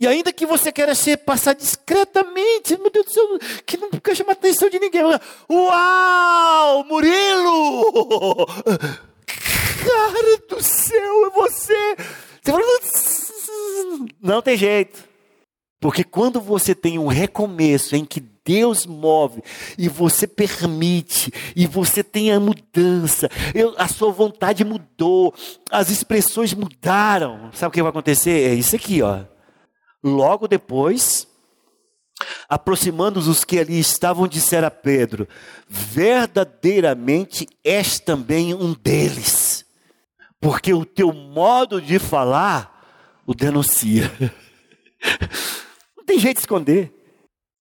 E 0.00 0.06
ainda 0.08 0.32
que 0.32 0.44
você 0.44 0.72
queira 0.72 0.96
ser 0.96 1.18
passar 1.18 1.54
discretamente, 1.54 2.76
meu 2.76 2.90
Deus 2.90 3.06
do 3.06 3.12
céu, 3.12 3.38
que 3.64 3.76
não 3.76 3.88
quer 3.88 4.16
chamar 4.16 4.30
a 4.30 4.32
atenção 4.32 4.68
de 4.68 4.80
ninguém. 4.80 5.02
Uau, 5.48 6.84
Murilo! 6.86 8.46
Cara 8.66 10.38
do 10.48 10.60
céu, 10.60 11.26
é 11.26 11.30
você! 11.30 11.96
Você 12.42 12.50
fala, 12.50 12.64
não 14.20 14.42
tem 14.42 14.56
jeito. 14.56 15.04
Porque 15.78 16.02
quando 16.02 16.40
você 16.40 16.74
tem 16.74 16.98
um 16.98 17.06
recomeço 17.06 17.94
em 17.94 18.04
que 18.04 18.34
Deus 18.46 18.86
move 18.86 19.42
e 19.76 19.88
você 19.88 20.24
permite 20.24 21.32
e 21.56 21.66
você 21.66 22.04
tem 22.04 22.32
a 22.32 22.38
mudança, 22.38 23.28
eu, 23.52 23.74
a 23.76 23.88
sua 23.88 24.12
vontade 24.12 24.64
mudou, 24.64 25.34
as 25.68 25.90
expressões 25.90 26.54
mudaram. 26.54 27.50
Sabe 27.52 27.70
o 27.70 27.72
que 27.72 27.82
vai 27.82 27.90
acontecer? 27.90 28.48
É 28.48 28.54
isso 28.54 28.76
aqui, 28.76 29.02
ó. 29.02 29.24
Logo 30.02 30.46
depois, 30.46 31.26
aproximando 32.48 33.18
os 33.18 33.44
que 33.44 33.58
ali 33.58 33.80
estavam, 33.80 34.28
disseram 34.28 34.68
a 34.68 34.70
Pedro: 34.70 35.26
Verdadeiramente 35.68 37.48
és 37.64 37.98
também 37.98 38.54
um 38.54 38.72
deles, 38.72 39.66
porque 40.40 40.72
o 40.72 40.84
teu 40.84 41.12
modo 41.12 41.82
de 41.82 41.98
falar 41.98 43.20
o 43.26 43.34
denuncia. 43.34 44.12
Não 45.98 46.04
tem 46.04 46.20
jeito 46.20 46.36
de 46.36 46.42
esconder. 46.42 46.95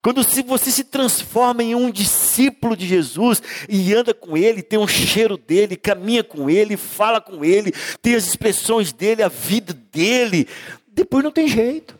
Quando 0.05 0.21
você 0.21 0.69
se 0.69 0.83
transforma 0.83 1.63
em 1.63 1.73
um 1.73 1.89
discípulo 1.89 2.77
de 2.77 2.85
Jesus 2.85 3.41
e 3.67 3.91
anda 3.91 4.13
com 4.13 4.37
ele, 4.37 4.61
tem 4.61 4.77
um 4.77 4.87
cheiro 4.87 5.35
dele, 5.35 5.75
caminha 5.75 6.23
com 6.23 6.47
ele, 6.47 6.77
fala 6.77 7.19
com 7.19 7.43
ele, 7.43 7.71
tem 8.03 8.13
as 8.13 8.27
expressões 8.27 8.93
dele, 8.93 9.23
a 9.23 9.29
vida 9.29 9.73
dele, 9.73 10.47
depois 10.89 11.23
não 11.23 11.31
tem 11.31 11.47
jeito. 11.47 11.97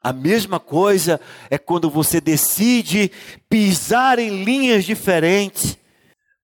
A 0.00 0.12
mesma 0.12 0.60
coisa 0.60 1.20
é 1.50 1.58
quando 1.58 1.90
você 1.90 2.20
decide 2.20 3.10
pisar 3.48 4.20
em 4.20 4.44
linhas 4.44 4.84
diferentes, 4.84 5.76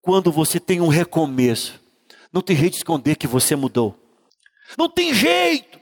quando 0.00 0.30
você 0.30 0.60
tem 0.60 0.80
um 0.80 0.86
recomeço. 0.86 1.80
Não 2.32 2.40
tem 2.40 2.54
jeito 2.54 2.74
de 2.74 2.78
esconder 2.78 3.16
que 3.16 3.26
você 3.26 3.56
mudou. 3.56 3.98
Não 4.78 4.88
tem 4.88 5.12
jeito. 5.12 5.80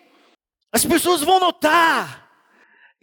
As 0.72 0.86
pessoas 0.86 1.20
vão 1.20 1.38
notar. 1.38 2.23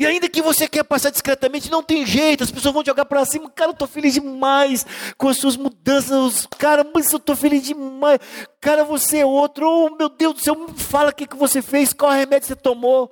E 0.01 0.05
ainda 0.07 0.27
que 0.27 0.41
você 0.41 0.67
quer 0.67 0.83
passar 0.83 1.11
discretamente, 1.11 1.69
não 1.69 1.83
tem 1.83 2.03
jeito, 2.07 2.43
as 2.43 2.49
pessoas 2.49 2.73
vão 2.73 2.83
jogar 2.83 3.05
para 3.05 3.23
cima. 3.23 3.47
Cara, 3.51 3.69
eu 3.69 3.73
estou 3.73 3.87
feliz 3.87 4.15
demais 4.15 4.83
com 5.15 5.29
as 5.29 5.37
suas 5.37 5.55
mudanças. 5.55 6.47
Cara, 6.57 6.83
mas 6.91 7.11
eu 7.11 7.17
estou 7.17 7.35
feliz 7.35 7.61
demais. 7.61 8.19
Cara, 8.59 8.83
você 8.83 9.19
é 9.19 9.25
outro. 9.27 9.63
Oh, 9.63 9.95
meu 9.95 10.09
Deus 10.09 10.33
do 10.33 10.39
céu, 10.39 10.55
me 10.55 10.73
fala 10.75 11.11
o 11.11 11.13
que, 11.13 11.27
que 11.27 11.35
você 11.35 11.61
fez, 11.61 11.93
qual 11.93 12.11
remédio 12.11 12.47
você 12.47 12.55
tomou. 12.55 13.11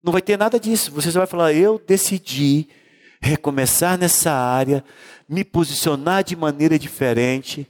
Não 0.00 0.12
vai 0.12 0.22
ter 0.22 0.38
nada 0.38 0.60
disso. 0.60 0.92
Você 0.92 1.10
só 1.10 1.18
vai 1.18 1.26
falar: 1.26 1.52
eu 1.54 1.82
decidi 1.84 2.68
recomeçar 3.20 3.98
nessa 3.98 4.30
área, 4.30 4.84
me 5.28 5.42
posicionar 5.42 6.22
de 6.22 6.36
maneira 6.36 6.78
diferente, 6.78 7.68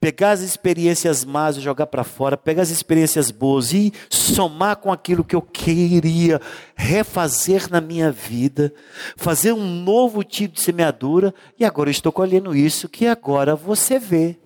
pegar 0.00 0.32
as 0.32 0.40
experiências 0.40 1.24
más 1.24 1.56
e 1.56 1.60
jogar 1.60 1.86
para 1.86 2.04
fora, 2.04 2.36
pegar 2.36 2.62
as 2.62 2.70
experiências 2.70 3.30
boas 3.30 3.72
e 3.72 3.92
somar 4.10 4.76
com 4.76 4.92
aquilo 4.92 5.24
que 5.24 5.34
eu 5.34 5.42
queria 5.42 6.40
refazer 6.74 7.70
na 7.70 7.80
minha 7.80 8.12
vida, 8.12 8.72
fazer 9.16 9.52
um 9.52 9.64
novo 9.64 10.22
tipo 10.22 10.54
de 10.54 10.60
semeadura, 10.60 11.34
e 11.58 11.64
agora 11.64 11.88
eu 11.88 11.92
estou 11.92 12.12
colhendo 12.12 12.54
isso 12.54 12.88
que 12.88 13.06
agora 13.06 13.56
você 13.56 13.98
vê. 13.98 14.38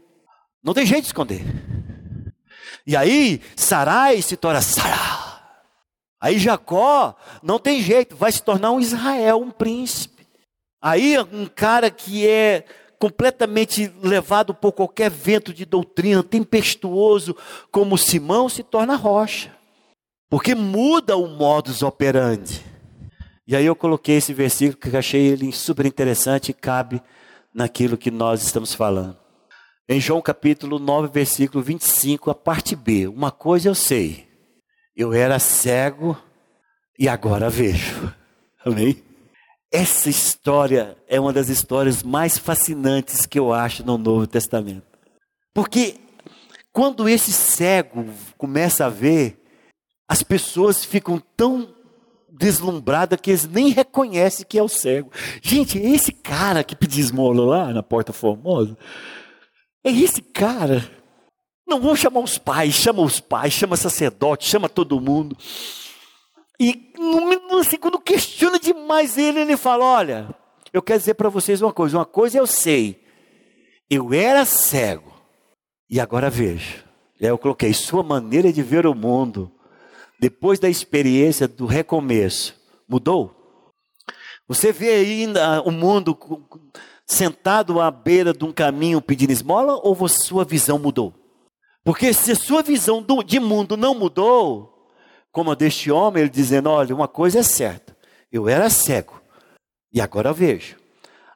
Não 0.62 0.74
tem 0.74 0.86
jeito 0.86 1.02
de 1.02 1.08
esconder. 1.08 1.44
E 2.86 2.96
aí, 2.96 3.40
Sarai 3.56 4.22
se 4.22 4.36
torna 4.36 4.60
Sará. 4.60 5.20
Aí 6.20 6.38
Jacó 6.38 7.16
não 7.42 7.58
tem 7.58 7.80
jeito, 7.80 8.14
vai 8.14 8.30
se 8.30 8.42
tornar 8.42 8.72
um 8.72 8.80
Israel, 8.80 9.38
um 9.38 9.50
príncipe. 9.50 10.26
Aí 10.82 11.18
um 11.18 11.46
cara 11.46 11.90
que 11.90 12.26
é 12.26 12.64
completamente 13.00 13.92
levado 14.00 14.54
por 14.54 14.70
qualquer 14.70 15.10
vento 15.10 15.52
de 15.52 15.64
doutrina, 15.64 16.22
tempestuoso, 16.22 17.36
como 17.72 17.98
Simão, 17.98 18.48
se 18.48 18.62
torna 18.62 18.94
rocha. 18.94 19.52
Porque 20.28 20.54
muda 20.54 21.16
o 21.16 21.26
modus 21.26 21.82
operandi. 21.82 22.64
E 23.48 23.56
aí 23.56 23.66
eu 23.66 23.74
coloquei 23.74 24.18
esse 24.18 24.32
versículo 24.32 24.78
que 24.78 24.96
achei 24.96 25.26
ele 25.26 25.50
super 25.50 25.84
interessante 25.84 26.50
e 26.50 26.54
cabe 26.54 27.02
naquilo 27.52 27.98
que 27.98 28.12
nós 28.12 28.44
estamos 28.44 28.72
falando. 28.72 29.18
Em 29.88 29.98
João 29.98 30.22
capítulo 30.22 30.78
9, 30.78 31.08
versículo 31.08 31.64
25, 31.64 32.30
a 32.30 32.34
parte 32.36 32.76
B. 32.76 33.08
Uma 33.08 33.32
coisa 33.32 33.68
eu 33.68 33.74
sei 33.74 34.30
eu 35.00 35.14
era 35.14 35.38
cego 35.38 36.14
e 36.98 37.08
agora 37.08 37.48
vejo. 37.48 38.12
Amém? 38.64 39.02
Essa 39.72 40.10
história 40.10 40.96
é 41.06 41.20
uma 41.20 41.32
das 41.32 41.48
histórias 41.48 42.02
mais 42.02 42.36
fascinantes 42.36 43.24
que 43.24 43.38
eu 43.38 43.52
acho 43.52 43.84
no 43.84 43.96
Novo 43.96 44.26
Testamento. 44.26 44.82
Porque 45.54 45.96
quando 46.72 47.08
esse 47.08 47.32
cego 47.32 48.06
começa 48.36 48.86
a 48.86 48.88
ver, 48.88 49.40
as 50.08 50.22
pessoas 50.22 50.84
ficam 50.84 51.22
tão 51.36 51.72
deslumbradas 52.28 53.20
que 53.20 53.30
eles 53.30 53.46
nem 53.46 53.68
reconhecem 53.68 54.46
que 54.48 54.58
é 54.58 54.62
o 54.62 54.68
cego. 54.68 55.10
Gente, 55.42 55.78
é 55.78 55.88
esse 55.90 56.10
cara 56.10 56.64
que 56.64 56.74
pediu 56.74 57.04
esmola 57.04 57.44
lá 57.44 57.72
na 57.72 57.82
Porta 57.82 58.12
Formosa, 58.12 58.76
é 59.84 59.90
esse 59.90 60.22
cara 60.22 60.90
não 61.70 61.80
vão 61.80 61.94
chamar 61.94 62.20
os 62.20 62.36
pais, 62.36 62.74
chama 62.74 63.02
os 63.02 63.20
pais, 63.20 63.52
chama 63.52 63.76
sacerdote, 63.76 64.48
chama 64.48 64.68
todo 64.68 65.00
mundo. 65.00 65.36
E 66.58 66.92
assim, 67.60 67.76
quando 67.76 67.98
questiona 67.98 68.58
demais 68.58 69.16
ele, 69.16 69.40
ele 69.40 69.56
fala: 69.56 69.84
Olha, 69.84 70.34
eu 70.72 70.82
quero 70.82 70.98
dizer 70.98 71.14
para 71.14 71.28
vocês 71.28 71.62
uma 71.62 71.72
coisa: 71.72 71.98
uma 71.98 72.04
coisa 72.04 72.38
eu 72.38 72.46
sei, 72.46 73.02
eu 73.88 74.12
era 74.12 74.44
cego 74.44 75.12
e 75.88 76.00
agora 76.00 76.30
vejo. 76.30 76.84
Eu 77.20 77.38
coloquei: 77.38 77.72
Sua 77.72 78.02
maneira 78.02 78.52
de 78.52 78.62
ver 78.62 78.86
o 78.86 78.94
mundo, 78.94 79.50
depois 80.18 80.58
da 80.58 80.68
experiência 80.68 81.46
do 81.46 81.66
recomeço, 81.66 82.54
mudou? 82.88 83.36
Você 84.48 84.72
vê 84.72 84.90
ainda 84.94 85.62
o 85.62 85.70
mundo 85.70 86.18
sentado 87.06 87.80
à 87.80 87.90
beira 87.90 88.32
de 88.32 88.44
um 88.44 88.52
caminho 88.52 89.00
pedindo 89.00 89.30
esmola 89.30 89.78
ou 89.82 90.08
sua 90.08 90.44
visão 90.44 90.78
mudou? 90.78 91.14
Porque 91.84 92.12
se 92.12 92.32
a 92.32 92.36
sua 92.36 92.62
visão 92.62 93.04
de 93.24 93.40
mundo 93.40 93.76
não 93.76 93.94
mudou, 93.94 94.69
como 95.32 95.50
a 95.50 95.54
deste 95.54 95.90
homem, 95.90 96.22
ele 96.22 96.30
dizendo: 96.30 96.68
olha, 96.68 96.94
uma 96.94 97.08
coisa 97.08 97.40
é 97.40 97.42
certa, 97.42 97.96
eu 98.30 98.48
era 98.48 98.70
cego 98.70 99.20
e 99.92 100.00
agora 100.00 100.32
vejo. 100.32 100.76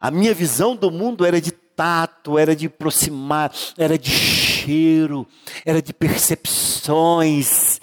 A 0.01 0.11
minha 0.11 0.35
visão 0.35 0.77
do 0.77 0.91
mundo 0.91 1.25
era 1.25 1.41
de 1.41 1.51
tato, 1.51 2.39
era 2.39 2.55
de 2.55 2.67
aproximar, 2.67 3.53
era 3.77 3.99
de 3.99 4.11
cheiro, 4.11 5.27
era 5.65 5.81
de 5.81 5.93
percepções. 5.93 7.81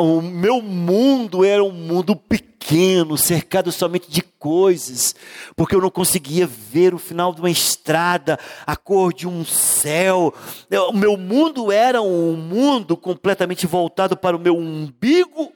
O 0.00 0.22
meu 0.22 0.62
mundo 0.62 1.44
era 1.44 1.62
um 1.62 1.72
mundo 1.72 2.16
pequeno 2.16 2.55
pequeno, 2.66 3.16
cercado 3.16 3.70
somente 3.70 4.10
de 4.10 4.20
coisas, 4.20 5.14
porque 5.54 5.74
eu 5.74 5.80
não 5.80 5.88
conseguia 5.88 6.46
ver 6.46 6.94
o 6.94 6.98
final 6.98 7.32
de 7.32 7.40
uma 7.40 7.50
estrada, 7.50 8.38
a 8.66 8.74
cor 8.74 9.12
de 9.12 9.28
um 9.28 9.44
céu. 9.44 10.34
O 10.90 10.96
meu 10.96 11.16
mundo 11.16 11.70
era 11.70 12.02
um 12.02 12.34
mundo 12.34 12.96
completamente 12.96 13.66
voltado 13.68 14.16
para 14.16 14.36
o 14.36 14.40
meu 14.40 14.56
umbigo, 14.56 15.52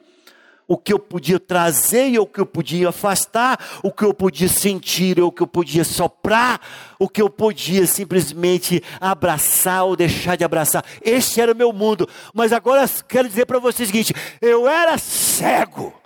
o 0.65 0.77
que 0.77 0.93
eu 0.93 0.99
podia 0.99 1.37
trazer 1.37 2.07
e 2.11 2.17
o 2.17 2.25
que 2.25 2.39
eu 2.39 2.45
podia 2.45 2.87
afastar, 2.89 3.59
o 3.83 3.91
que 3.91 4.05
eu 4.05 4.13
podia 4.13 4.47
sentir 4.47 5.17
e 5.17 5.21
o 5.21 5.33
que 5.33 5.43
eu 5.43 5.47
podia 5.47 5.83
soprar, 5.83 6.61
o 6.97 7.09
que 7.09 7.21
eu 7.21 7.29
podia 7.29 7.85
simplesmente 7.85 8.81
abraçar 9.01 9.83
ou 9.83 9.97
deixar 9.97 10.37
de 10.37 10.45
abraçar. 10.45 10.85
Esse 11.01 11.41
era 11.41 11.51
o 11.51 11.55
meu 11.55 11.73
mundo. 11.73 12.07
Mas 12.33 12.53
agora 12.53 12.89
quero 13.05 13.27
dizer 13.27 13.45
para 13.45 13.59
vocês 13.59 13.89
o 13.89 13.91
seguinte: 13.91 14.13
eu 14.41 14.65
era 14.65 14.97
cego 14.97 16.00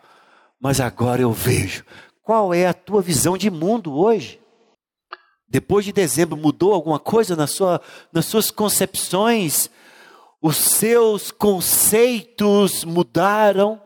mas 0.60 0.80
agora 0.80 1.22
eu 1.22 1.32
vejo. 1.32 1.84
Qual 2.22 2.54
é 2.54 2.66
a 2.68 2.74
tua 2.74 3.02
visão 3.02 3.38
de 3.38 3.50
mundo 3.52 3.94
hoje? 3.94 4.40
Depois 5.48 5.86
de 5.86 5.94
dezembro, 5.94 6.36
mudou 6.36 6.74
alguma 6.74 7.00
coisa 7.00 7.36
na 7.36 7.48
sua, 7.48 7.80
nas 8.12 8.26
suas 8.26 8.50
concepções? 8.50 9.70
Os 10.42 10.58
seus 10.58 11.32
conceitos 11.32 12.84
mudaram? 12.84 13.82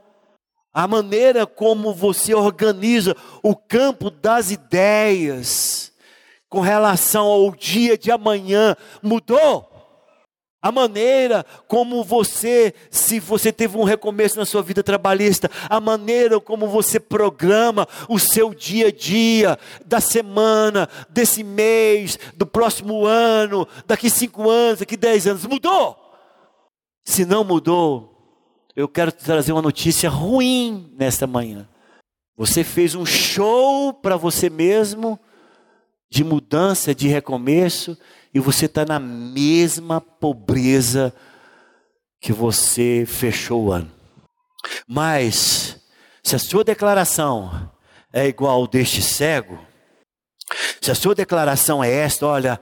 A 0.73 0.87
maneira 0.87 1.45
como 1.45 1.93
você 1.93 2.33
organiza 2.33 3.15
o 3.43 3.55
campo 3.55 4.09
das 4.09 4.51
ideias 4.51 5.91
com 6.47 6.61
relação 6.61 7.27
ao 7.27 7.51
dia 7.51 7.97
de 7.97 8.09
amanhã 8.09 8.75
mudou? 9.03 9.68
A 10.61 10.73
maneira 10.73 11.45
como 11.67 12.03
você, 12.03 12.73
se 12.91 13.17
você 13.17 13.51
teve 13.51 13.77
um 13.77 13.83
recomeço 13.83 14.37
na 14.37 14.45
sua 14.45 14.61
vida 14.61 14.83
trabalhista, 14.83 15.49
a 15.69 15.79
maneira 15.79 16.37
como 16.39 16.67
você 16.67 16.99
programa 16.99 17.87
o 18.09 18.19
seu 18.19 18.53
dia 18.53 18.87
a 18.87 18.91
dia, 18.91 19.57
da 19.85 20.01
semana, 20.01 20.89
desse 21.09 21.43
mês, 21.45 22.19
do 22.35 22.45
próximo 22.45 23.05
ano, 23.05 23.65
daqui 23.87 24.09
cinco 24.09 24.49
anos, 24.49 24.79
daqui 24.79 24.97
dez 24.97 25.25
anos, 25.27 25.45
mudou? 25.45 25.97
Se 27.05 27.25
não 27.25 27.45
mudou, 27.45 28.13
eu 28.75 28.89
quero 28.89 29.13
trazer 29.13 29.53
uma 29.53 29.61
notícia 29.61 30.09
ruim 30.09 30.93
nesta 30.97 31.25
manhã. 31.25 31.69
Você 32.35 32.65
fez 32.65 32.95
um 32.95 33.05
show 33.05 33.93
para 33.93 34.17
você 34.17 34.49
mesmo 34.49 35.17
de 36.09 36.23
mudança, 36.23 36.93
de 36.93 37.07
recomeço, 37.07 37.97
e 38.33 38.39
você 38.39 38.65
está 38.65 38.85
na 38.85 38.99
mesma 38.99 39.99
pobreza 39.99 41.13
que 42.21 42.33
você 42.33 43.05
fechou 43.07 43.65
o 43.65 43.71
ano. 43.71 43.91
Mas, 44.87 45.77
se 46.23 46.35
a 46.35 46.39
sua 46.39 46.63
declaração 46.63 47.71
é 48.13 48.27
igual 48.27 48.67
deste 48.67 49.01
cego, 49.01 49.59
se 50.81 50.91
a 50.91 50.95
sua 50.95 51.15
declaração 51.15 51.83
é 51.83 51.91
esta, 51.91 52.25
olha, 52.25 52.59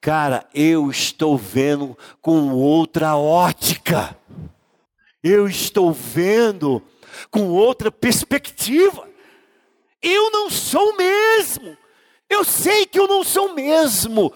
cara, 0.00 0.46
eu 0.54 0.90
estou 0.90 1.36
vendo 1.36 1.96
com 2.20 2.52
outra 2.52 3.16
ótica, 3.16 4.16
eu 5.22 5.46
estou 5.48 5.92
vendo 5.92 6.82
com 7.30 7.48
outra 7.48 7.90
perspectiva, 7.90 9.08
eu 10.02 10.30
não 10.30 10.50
sou 10.50 10.90
o 10.90 10.96
mesmo, 10.96 11.76
eu 12.28 12.44
sei 12.44 12.86
que 12.86 12.98
eu 12.98 13.06
não 13.08 13.24
sou 13.24 13.48
o 13.48 13.54
mesmo, 13.54 14.32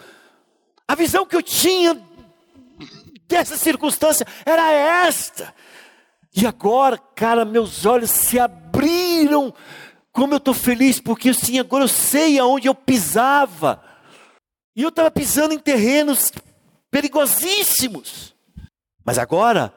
a 0.90 0.94
visão 0.96 1.24
que 1.24 1.36
eu 1.36 1.42
tinha 1.42 1.96
dessa 3.28 3.56
circunstância 3.56 4.26
era 4.44 4.72
esta. 4.72 5.54
E 6.34 6.44
agora, 6.44 6.98
cara, 6.98 7.44
meus 7.44 7.86
olhos 7.86 8.10
se 8.10 8.40
abriram. 8.40 9.54
Como 10.10 10.34
eu 10.34 10.38
estou 10.38 10.52
feliz, 10.52 10.98
porque 10.98 11.28
assim, 11.28 11.60
agora 11.60 11.84
eu 11.84 11.88
sei 11.88 12.40
aonde 12.40 12.66
eu 12.66 12.74
pisava. 12.74 13.80
E 14.74 14.82
eu 14.82 14.88
estava 14.88 15.12
pisando 15.12 15.54
em 15.54 15.60
terrenos 15.60 16.32
perigosíssimos. 16.90 18.34
Mas 19.04 19.16
agora, 19.16 19.72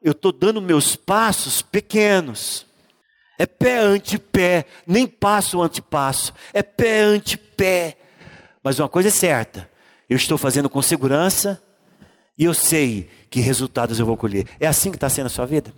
eu 0.00 0.12
estou 0.12 0.30
dando 0.30 0.62
meus 0.62 0.94
passos 0.94 1.60
pequenos. 1.60 2.64
É 3.36 3.46
pé 3.46 3.78
ante 3.78 4.16
pé, 4.16 4.66
nem 4.86 5.08
passo 5.08 5.60
ante 5.60 5.82
passo. 5.82 6.32
É 6.54 6.62
pé 6.62 7.00
ante 7.00 7.36
pé. 7.36 7.98
Mas 8.62 8.78
uma 8.78 8.88
coisa 8.88 9.08
é 9.08 9.12
certa: 9.12 9.68
eu 10.08 10.16
estou 10.16 10.38
fazendo 10.38 10.68
com 10.68 10.80
segurança 10.80 11.62
e 12.38 12.44
eu 12.44 12.54
sei 12.54 13.08
que 13.30 13.40
resultados 13.40 13.98
eu 13.98 14.06
vou 14.06 14.16
colher. 14.16 14.46
É 14.60 14.66
assim 14.66 14.90
que 14.90 14.96
está 14.96 15.08
sendo 15.08 15.26
a 15.26 15.30
sua 15.30 15.46
vida? 15.46 15.72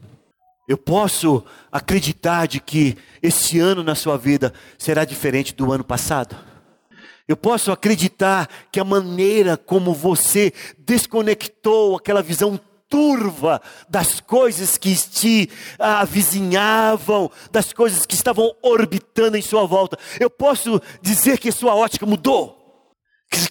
Eu 0.69 0.77
posso 0.77 1.43
acreditar 1.73 2.47
de 2.47 2.61
que 2.61 2.97
esse 3.23 3.59
ano 3.59 3.83
na 3.83 3.95
sua 3.95 4.19
vida 4.19 4.53
será 4.77 5.05
diferente 5.05 5.55
do 5.55 5.73
ano 5.73 5.83
passado? 5.83 6.37
Eu 7.27 7.37
posso 7.37 7.73
acreditar 7.73 8.49
que 8.71 8.81
a 8.81 8.85
maneira 8.85 9.57
como 9.57 9.95
você 9.95 10.53
desconectou 10.79 11.97
aquela 11.97 12.23
visão 12.23 12.61
turva 12.89 13.61
das 13.89 14.21
coisas 14.21 14.77
que 14.77 14.95
te 14.95 15.49
avizinhavam, 15.79 17.31
das 17.51 17.73
coisas 17.73 18.05
que 18.05 18.15
estavam 18.15 18.55
orbitando 18.63 19.37
em 19.37 19.43
sua 19.43 19.67
volta, 19.67 19.99
eu 20.19 20.31
posso 20.31 20.81
dizer 21.01 21.39
que 21.39 21.53
sua 21.53 21.75
ótica 21.75 22.07
mudou 22.07 22.58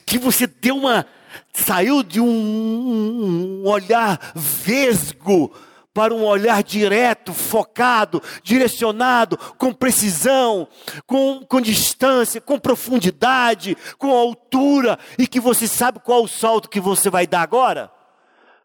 que 0.05 0.17
você 0.17 0.47
deu 0.47 0.77
uma. 0.77 1.05
saiu 1.53 2.03
de 2.03 2.19
um, 2.19 3.61
um 3.63 3.67
olhar 3.67 4.33
vesgo 4.35 5.51
para 5.97 6.13
um 6.13 6.23
olhar 6.23 6.61
direto, 6.61 7.33
focado, 7.33 8.21
direcionado, 8.43 9.35
com 9.57 9.73
precisão, 9.73 10.67
com, 11.07 11.43
com 11.43 11.59
distância, 11.59 12.39
com 12.39 12.59
profundidade, 12.59 13.75
com 13.97 14.11
altura, 14.11 14.99
e 15.17 15.25
que 15.25 15.39
você 15.39 15.67
sabe 15.67 15.99
qual 15.99 16.23
o 16.23 16.27
salto 16.27 16.69
que 16.69 16.79
você 16.79 17.09
vai 17.09 17.25
dar 17.25 17.41
agora? 17.41 17.91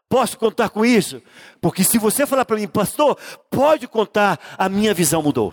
Posso 0.07 0.37
contar 0.37 0.69
com 0.69 0.85
isso? 0.85 1.23
Porque 1.59 1.83
se 1.83 1.97
você 1.97 2.27
falar 2.27 2.45
para 2.45 2.57
mim, 2.57 2.67
pastor, 2.67 3.17
pode 3.49 3.87
contar, 3.87 4.39
a 4.55 4.69
minha 4.69 4.93
visão 4.93 5.23
mudou. 5.23 5.51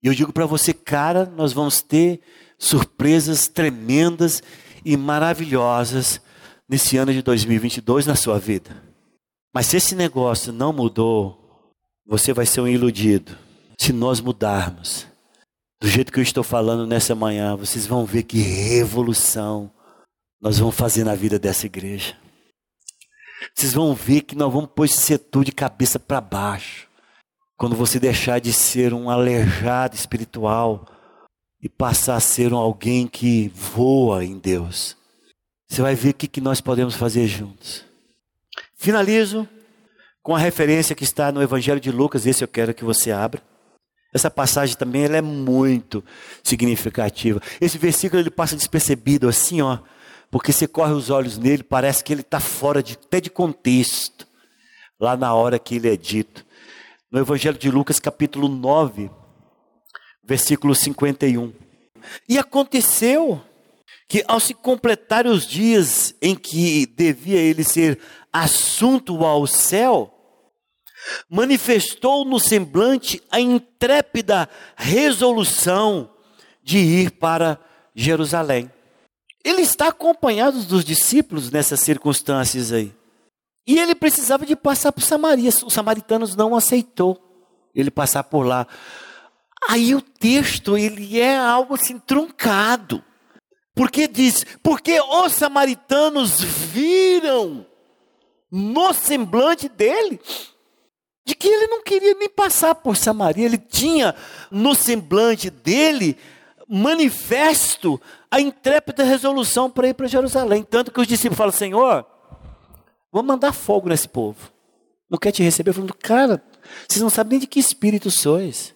E 0.00 0.06
eu 0.06 0.14
digo 0.14 0.32
para 0.32 0.46
você, 0.46 0.72
cara, 0.72 1.26
nós 1.36 1.52
vamos 1.52 1.82
ter 1.82 2.20
surpresas 2.56 3.48
tremendas 3.48 4.40
e 4.84 4.96
maravilhosas 4.96 6.20
nesse 6.68 6.96
ano 6.96 7.12
de 7.12 7.22
2022 7.22 8.06
na 8.06 8.14
sua 8.14 8.38
vida. 8.38 8.70
Mas 9.54 9.66
se 9.66 9.76
esse 9.76 9.94
negócio 9.94 10.52
não 10.52 10.72
mudou, 10.72 11.72
você 12.06 12.32
vai 12.32 12.44
ser 12.44 12.60
um 12.60 12.68
iludido. 12.68 13.36
Se 13.80 13.92
nós 13.92 14.20
mudarmos, 14.20 15.06
do 15.80 15.88
jeito 15.88 16.12
que 16.12 16.18
eu 16.18 16.22
estou 16.22 16.42
falando 16.42 16.86
nessa 16.86 17.14
manhã, 17.14 17.56
vocês 17.56 17.86
vão 17.86 18.04
ver 18.04 18.24
que 18.24 18.38
revolução 18.38 19.70
nós 20.40 20.58
vamos 20.58 20.74
fazer 20.74 21.04
na 21.04 21.14
vida 21.14 21.38
dessa 21.38 21.66
igreja. 21.66 22.16
Vocês 23.54 23.72
vão 23.72 23.94
ver 23.94 24.22
que 24.22 24.34
nós 24.34 24.52
vamos 24.52 24.70
pôr 24.74 24.84
esse 24.84 25.00
setor 25.00 25.44
de 25.44 25.52
cabeça 25.52 25.98
para 25.98 26.20
baixo. 26.20 26.88
Quando 27.56 27.76
você 27.76 28.00
deixar 28.00 28.40
de 28.40 28.52
ser 28.52 28.92
um 28.92 29.08
aleijado 29.08 29.94
espiritual 29.94 30.86
e 31.64 31.68
passar 31.70 32.16
a 32.16 32.20
ser 32.20 32.52
um 32.52 32.58
alguém 32.58 33.06
que 33.06 33.48
voa 33.48 34.22
em 34.22 34.38
Deus. 34.38 34.94
Você 35.66 35.80
vai 35.80 35.94
ver 35.94 36.10
o 36.10 36.14
que, 36.14 36.28
que 36.28 36.40
nós 36.42 36.60
podemos 36.60 36.94
fazer 36.94 37.26
juntos. 37.26 37.82
Finalizo 38.76 39.48
com 40.22 40.36
a 40.36 40.38
referência 40.38 40.94
que 40.94 41.04
está 41.04 41.32
no 41.32 41.42
Evangelho 41.42 41.80
de 41.80 41.90
Lucas, 41.90 42.26
esse 42.26 42.44
eu 42.44 42.48
quero 42.48 42.74
que 42.74 42.84
você 42.84 43.10
abra. 43.10 43.42
Essa 44.12 44.30
passagem 44.30 44.76
também 44.76 45.04
ela 45.04 45.16
é 45.16 45.22
muito 45.22 46.04
significativa. 46.42 47.40
Esse 47.58 47.78
versículo 47.78 48.20
ele 48.20 48.30
passa 48.30 48.54
despercebido 48.54 49.26
assim, 49.26 49.62
ó, 49.62 49.78
porque 50.30 50.52
você 50.52 50.68
corre 50.68 50.92
os 50.92 51.08
olhos 51.08 51.38
nele, 51.38 51.62
parece 51.62 52.04
que 52.04 52.12
ele 52.12 52.20
está 52.20 52.40
fora 52.40 52.82
de, 52.82 52.92
até 52.92 53.22
de 53.22 53.30
contexto, 53.30 54.28
lá 55.00 55.16
na 55.16 55.32
hora 55.32 55.58
que 55.58 55.76
ele 55.76 55.88
é 55.88 55.96
dito. 55.96 56.44
No 57.10 57.20
Evangelho 57.20 57.56
de 57.56 57.70
Lucas, 57.70 57.98
capítulo 57.98 58.48
9, 58.48 59.10
versículo 60.26 60.74
51. 60.74 61.52
E 62.28 62.38
aconteceu 62.38 63.40
que, 64.08 64.24
ao 64.28 64.38
se 64.38 64.54
completar 64.54 65.26
os 65.26 65.46
dias 65.46 66.14
em 66.20 66.34
que 66.34 66.86
devia 66.86 67.38
ele 67.38 67.64
ser 67.64 67.98
assunto 68.32 69.24
ao 69.24 69.46
céu, 69.46 70.10
manifestou 71.28 72.24
no 72.24 72.38
semblante 72.38 73.22
a 73.30 73.40
intrépida 73.40 74.48
resolução 74.76 76.10
de 76.62 76.78
ir 76.78 77.10
para 77.12 77.58
Jerusalém. 77.94 78.70
Ele 79.44 79.60
está 79.60 79.88
acompanhado 79.88 80.62
dos 80.64 80.84
discípulos 80.84 81.50
nessas 81.50 81.80
circunstâncias 81.80 82.72
aí. 82.72 82.94
E 83.66 83.78
ele 83.78 83.94
precisava 83.94 84.44
de 84.46 84.56
passar 84.56 84.92
por 84.92 85.02
Samaria. 85.02 85.50
Os 85.50 85.72
samaritanos 85.72 86.34
não 86.34 86.54
aceitou 86.56 87.18
ele 87.74 87.90
passar 87.90 88.24
por 88.24 88.46
lá. 88.46 88.66
Aí 89.68 89.94
o 89.94 90.00
texto 90.00 90.76
ele 90.76 91.18
é 91.20 91.38
algo 91.38 91.74
assim 91.74 91.98
truncado. 91.98 93.02
Porque 93.74 94.06
diz, 94.06 94.44
porque 94.62 95.00
os 95.00 95.32
samaritanos 95.32 96.40
viram 96.40 97.66
no 98.50 98.92
semblante 98.92 99.68
dele 99.68 100.20
de 101.26 101.34
que 101.34 101.48
ele 101.48 101.66
não 101.66 101.82
queria 101.82 102.14
nem 102.14 102.28
passar 102.28 102.74
por 102.74 102.96
Samaria, 102.96 103.46
ele 103.46 103.58
tinha 103.58 104.14
no 104.50 104.74
semblante 104.74 105.50
dele 105.50 106.16
manifesto 106.68 108.00
a 108.30 108.40
intrépida 108.40 109.02
resolução 109.04 109.70
para 109.70 109.88
ir 109.88 109.94
para 109.94 110.06
Jerusalém. 110.06 110.62
Tanto 110.62 110.92
que 110.92 111.00
os 111.00 111.06
discípulos 111.06 111.38
falam: 111.38 111.52
Senhor, 111.52 112.06
vamos 113.10 113.26
mandar 113.26 113.52
fogo 113.52 113.88
nesse 113.88 114.08
povo. 114.08 114.52
Não 115.08 115.18
quer 115.18 115.32
te 115.32 115.42
receber? 115.42 115.72
Falando, 115.72 115.94
cara, 115.94 116.42
vocês 116.88 117.02
não 117.02 117.10
sabem 117.10 117.32
nem 117.32 117.40
de 117.40 117.46
que 117.46 117.58
espírito 117.58 118.10
sois. 118.10 118.74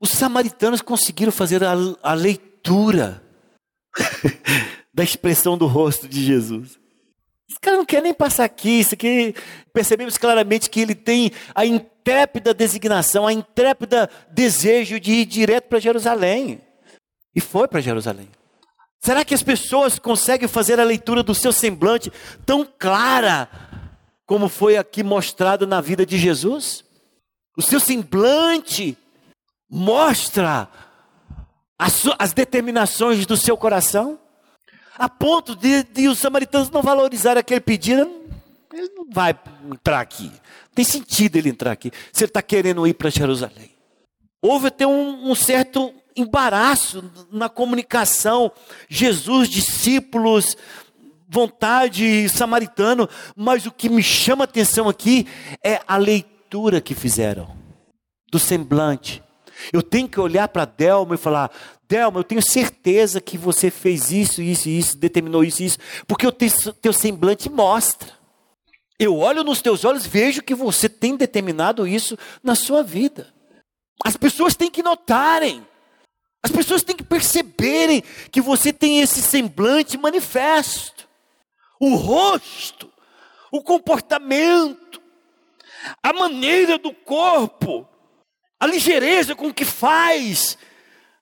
Os 0.00 0.10
samaritanos 0.10 0.80
conseguiram 0.80 1.30
fazer 1.30 1.62
a, 1.62 1.74
a 2.02 2.14
leitura 2.14 3.22
da 4.94 5.04
expressão 5.04 5.58
do 5.58 5.66
rosto 5.66 6.08
de 6.08 6.24
Jesus. 6.24 6.78
Esse 7.48 7.60
cara 7.60 7.76
não 7.76 7.84
quer 7.84 8.00
nem 8.00 8.14
passar 8.14 8.44
aqui, 8.44 8.80
isso 8.80 8.94
aqui 8.94 9.34
percebemos 9.72 10.16
claramente 10.16 10.70
que 10.70 10.80
ele 10.80 10.94
tem 10.94 11.32
a 11.54 11.66
intrépida 11.66 12.54
designação, 12.54 13.26
a 13.26 13.32
intrépida 13.32 14.08
desejo 14.30 15.00
de 15.00 15.12
ir 15.12 15.24
direto 15.26 15.68
para 15.68 15.80
Jerusalém. 15.80 16.60
E 17.34 17.40
foi 17.40 17.66
para 17.68 17.80
Jerusalém. 17.80 18.28
Será 19.00 19.24
que 19.24 19.34
as 19.34 19.42
pessoas 19.42 19.98
conseguem 19.98 20.46
fazer 20.46 20.78
a 20.78 20.84
leitura 20.84 21.22
do 21.22 21.34
seu 21.34 21.52
semblante 21.52 22.12
tão 22.46 22.66
clara 22.78 23.48
como 24.26 24.48
foi 24.48 24.76
aqui 24.76 25.02
mostrado 25.02 25.66
na 25.66 25.80
vida 25.80 26.06
de 26.06 26.16
Jesus? 26.16 26.84
O 27.56 27.62
seu 27.62 27.80
semblante 27.80 28.96
mostra 29.70 30.68
as, 31.78 32.02
as 32.18 32.32
determinações 32.32 33.24
do 33.24 33.36
seu 33.36 33.56
coração, 33.56 34.18
a 34.98 35.08
ponto 35.08 35.54
de, 35.54 35.82
de 35.84 36.08
os 36.08 36.18
samaritanos 36.18 36.68
não 36.70 36.82
valorizarem 36.82 37.40
aquele 37.40 37.60
pedido. 37.60 38.10
ele 38.72 38.90
não 38.94 39.06
vai 39.10 39.38
entrar 39.72 40.00
aqui. 40.00 40.24
Não 40.24 40.74
tem 40.74 40.84
sentido 40.84 41.36
ele 41.36 41.48
entrar 41.48 41.72
aqui. 41.72 41.90
Se 42.12 42.24
ele 42.24 42.30
está 42.30 42.42
querendo 42.42 42.86
ir 42.86 42.94
para 42.94 43.08
Jerusalém. 43.08 43.70
Houve 44.42 44.68
até 44.68 44.86
um, 44.86 45.30
um 45.30 45.34
certo 45.34 45.94
embaraço 46.16 47.10
na 47.30 47.48
comunicação. 47.48 48.52
Jesus, 48.88 49.48
discípulos, 49.48 50.56
vontade 51.28 52.28
samaritano, 52.28 53.08
mas 53.36 53.64
o 53.64 53.70
que 53.70 53.88
me 53.88 54.02
chama 54.02 54.44
a 54.44 54.46
atenção 54.46 54.88
aqui 54.88 55.26
é 55.64 55.80
a 55.86 55.96
leitura 55.96 56.80
que 56.80 56.94
fizeram 56.94 57.56
do 58.30 58.38
semblante. 58.38 59.22
Eu 59.72 59.82
tenho 59.82 60.08
que 60.08 60.20
olhar 60.20 60.48
para 60.48 60.64
Delma 60.64 61.14
e 61.14 61.18
falar: 61.18 61.50
Delma, 61.88 62.20
eu 62.20 62.24
tenho 62.24 62.42
certeza 62.42 63.20
que 63.20 63.36
você 63.36 63.70
fez 63.70 64.10
isso, 64.12 64.40
isso 64.40 64.68
e 64.68 64.78
isso, 64.78 64.96
determinou 64.96 65.42
isso 65.42 65.62
e 65.62 65.66
isso, 65.66 65.78
porque 66.06 66.26
o 66.26 66.32
teu, 66.32 66.92
semblante 66.92 67.50
mostra. 67.50 68.12
Eu 68.98 69.16
olho 69.18 69.42
nos 69.42 69.60
teus 69.62 69.84
olhos, 69.84 70.06
vejo 70.06 70.42
que 70.42 70.54
você 70.54 70.88
tem 70.88 71.16
determinado 71.16 71.88
isso 71.88 72.18
na 72.44 72.54
sua 72.54 72.82
vida. 72.82 73.32
As 74.04 74.16
pessoas 74.16 74.54
têm 74.54 74.70
que 74.70 74.82
notarem. 74.82 75.66
As 76.42 76.50
pessoas 76.50 76.82
têm 76.82 76.96
que 76.96 77.02
perceberem 77.02 78.02
que 78.30 78.40
você 78.40 78.72
tem 78.72 79.00
esse 79.00 79.20
semblante 79.20 79.98
manifesto. 79.98 81.08
O 81.80 81.94
rosto, 81.96 82.90
o 83.50 83.62
comportamento, 83.62 85.00
a 86.02 86.12
maneira 86.12 86.78
do 86.78 86.92
corpo, 86.92 87.88
a 88.60 88.66
ligeireza 88.66 89.34
com 89.34 89.52
que 89.52 89.64
faz. 89.64 90.58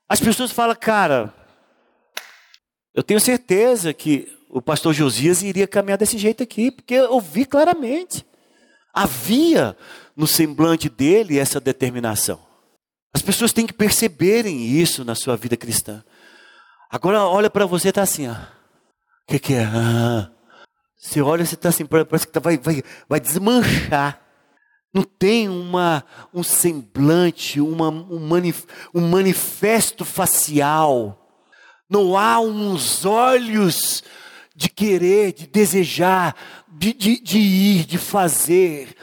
As 0.08 0.20
pessoas 0.20 0.50
falam, 0.50 0.74
cara, 0.74 1.32
eu 2.92 3.02
tenho 3.02 3.20
certeza 3.20 3.94
que 3.94 4.36
o 4.50 4.60
pastor 4.60 4.92
Josias 4.92 5.42
iria 5.42 5.68
caminhar 5.68 5.98
desse 5.98 6.18
jeito 6.18 6.42
aqui, 6.42 6.70
porque 6.72 6.94
eu 6.94 7.20
vi 7.20 7.44
claramente. 7.44 8.26
Havia 8.92 9.76
no 10.16 10.26
semblante 10.26 10.88
dele 10.88 11.38
essa 11.38 11.60
determinação. 11.60 12.40
As 13.14 13.22
pessoas 13.22 13.52
têm 13.52 13.66
que 13.66 13.72
perceberem 13.72 14.66
isso 14.66 15.04
na 15.04 15.14
sua 15.14 15.36
vida 15.36 15.56
cristã. 15.56 16.02
Agora 16.90 17.22
olha 17.22 17.48
para 17.48 17.66
você 17.66 17.90
está 17.90 18.02
assim, 18.02 18.28
ó. 18.28 18.32
O 18.32 18.36
que, 19.28 19.38
que, 19.38 19.54
é? 19.54 19.64
Ah, 19.64 20.30
você 20.96 21.20
olha, 21.20 21.44
você 21.44 21.54
está 21.54 21.68
assim, 21.68 21.84
parece 21.84 22.26
que 22.26 22.32
tá, 22.32 22.40
vai, 22.40 22.56
vai, 22.56 22.82
vai 23.08 23.20
desmanchar. 23.20 24.27
Não 24.92 25.02
tem 25.02 25.48
uma, 25.48 26.04
um 26.32 26.42
semblante, 26.42 27.60
uma, 27.60 27.88
um, 27.88 28.18
manif, 28.26 28.64
um 28.94 29.06
manifesto 29.08 30.04
facial. 30.04 31.28
Não 31.88 32.16
há 32.16 32.40
uns 32.40 33.04
olhos 33.04 34.02
de 34.54 34.68
querer, 34.68 35.32
de 35.32 35.46
desejar, 35.46 36.34
de, 36.68 36.92
de, 36.92 37.20
de 37.20 37.38
ir, 37.38 37.84
de 37.84 37.98
fazer. 37.98 38.96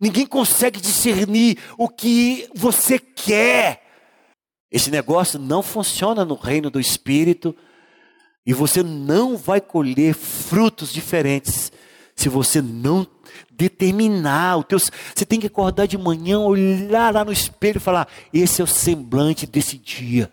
Ninguém 0.00 0.26
consegue 0.26 0.80
discernir 0.80 1.58
o 1.76 1.88
que 1.88 2.48
você 2.54 2.98
quer. 2.98 3.82
Esse 4.70 4.90
negócio 4.90 5.38
não 5.38 5.62
funciona 5.62 6.24
no 6.24 6.34
reino 6.34 6.68
do 6.68 6.78
Espírito 6.78 7.56
e 8.44 8.52
você 8.52 8.82
não 8.82 9.36
vai 9.36 9.60
colher 9.60 10.14
frutos 10.14 10.92
diferentes 10.92 11.72
se 12.14 12.28
você 12.28 12.60
não 12.60 13.04
determinar 13.50 14.58
o 14.58 14.64
teu. 14.64 14.78
Você 14.78 15.26
tem 15.26 15.40
que 15.40 15.46
acordar 15.46 15.86
de 15.86 15.98
manhã, 15.98 16.38
olhar 16.38 17.12
lá 17.12 17.24
no 17.24 17.32
espelho 17.32 17.78
e 17.78 17.80
falar: 17.80 18.08
esse 18.32 18.60
é 18.60 18.64
o 18.64 18.66
semblante 18.66 19.46
desse 19.46 19.76
dia, 19.78 20.32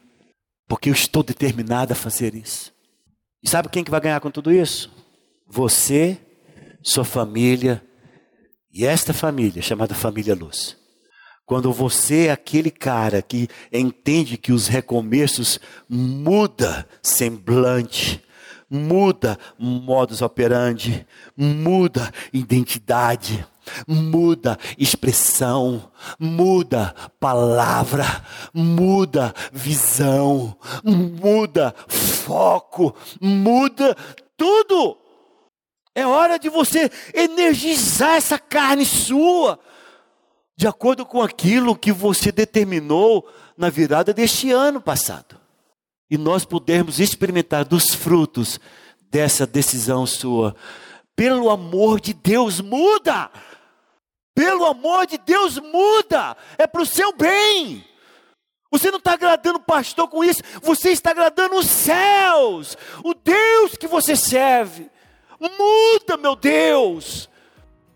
porque 0.67 0.89
eu 0.89 0.93
estou 0.93 1.23
determinado 1.23 1.93
a 1.93 1.95
fazer 1.95 2.35
isso. 2.35 2.73
E 3.43 3.49
sabe 3.49 3.69
quem 3.69 3.83
que 3.83 3.91
vai 3.91 4.01
ganhar 4.01 4.19
com 4.19 4.31
tudo 4.31 4.51
isso? 4.51 4.91
Você, 5.47 6.17
sua 6.81 7.05
família 7.05 7.83
e 8.73 8.85
esta 8.85 9.13
família 9.13 9.61
chamada 9.61 9.93
família 9.93 10.35
Luz. 10.35 10.75
Quando 11.45 11.71
você 11.71 12.25
é 12.25 12.31
aquele 12.31 12.71
cara 12.71 13.21
que 13.21 13.47
entende 13.71 14.35
que 14.35 14.51
os 14.51 14.67
recomeços 14.67 15.59
muda 15.87 16.87
semblante, 17.03 18.24
muda 18.76 19.39
modus 19.57 20.21
operandi, 20.21 21.07
muda 21.36 22.11
identidade, 22.34 23.45
muda 23.88 24.57
expressão, 24.78 25.89
muda 26.19 26.93
palavra, 27.19 28.05
muda 28.53 29.34
visão, 29.51 30.55
muda 30.84 31.73
foco, 31.88 32.95
muda 33.19 33.95
tudo. 34.38 34.97
É 35.93 36.05
hora 36.05 36.38
de 36.38 36.49
você 36.49 36.91
energizar 37.13 38.15
essa 38.15 38.38
carne 38.38 38.86
sua, 38.86 39.57
de 40.57 40.67
acordo 40.67 41.05
com 41.05 41.21
aquilo 41.21 41.76
que 41.76 41.91
você 41.91 42.32
determinou 42.32 43.28
na 43.57 43.69
virada 43.69 44.13
deste 44.13 44.51
ano 44.51 44.82
passado. 44.82 45.44
E 46.09 46.17
nós 46.17 46.45
pudermos 46.45 46.99
experimentar 46.99 47.65
dos 47.65 47.93
frutos 47.93 48.59
dessa 49.09 49.45
decisão 49.47 50.05
sua. 50.05 50.55
Pelo 51.15 51.49
amor 51.49 51.99
de 51.99 52.13
Deus, 52.13 52.59
muda! 52.61 53.31
Pelo 54.35 54.65
amor 54.65 55.07
de 55.07 55.17
Deus, 55.17 55.57
muda! 55.57 56.35
É 56.57 56.67
para 56.67 56.81
o 56.81 56.85
seu 56.85 57.15
bem! 57.15 57.83
Você 58.69 58.91
não 58.91 58.97
está 58.97 59.13
agradando 59.13 59.57
o 59.57 59.63
pastor 59.63 60.09
com 60.09 60.21
isso, 60.21 60.41
você 60.61 60.89
está 60.89 61.11
agradando 61.11 61.55
os 61.55 61.65
céus, 61.65 62.77
o 63.03 63.13
Deus 63.13 63.77
que 63.77 63.87
você 63.87 64.17
serve. 64.17 64.89
Muda, 65.39 66.17
meu 66.17 66.35
Deus! 66.35 67.29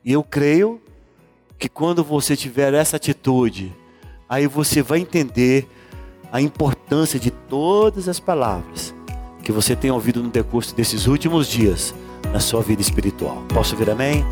E 0.06 0.14
eu 0.14 0.24
creio 0.24 0.82
que 1.58 1.68
quando 1.68 2.02
você 2.02 2.38
tiver 2.38 2.74
essa 2.74 2.96
atitude, 2.96 3.76
aí 4.30 4.48
você 4.48 4.82
vai 4.82 5.00
entender 5.00 5.68
a 6.32 6.42
importância 6.42 7.20
de 7.20 7.32
todas 7.32 8.08
as 8.08 8.20
palavras 8.20 8.94
que 9.44 9.52
você 9.52 9.76
tem 9.76 9.90
ouvido 9.90 10.22
no 10.22 10.30
decurso 10.30 10.76
desses 10.76 11.08
últimos 11.08 11.48
dias 11.48 11.94
na 12.32 12.40
sua 12.40 12.62
vida 12.62 12.82
espiritual. 12.82 13.44
Posso 13.54 13.76
vir 13.76 13.90
amém? 13.90 14.24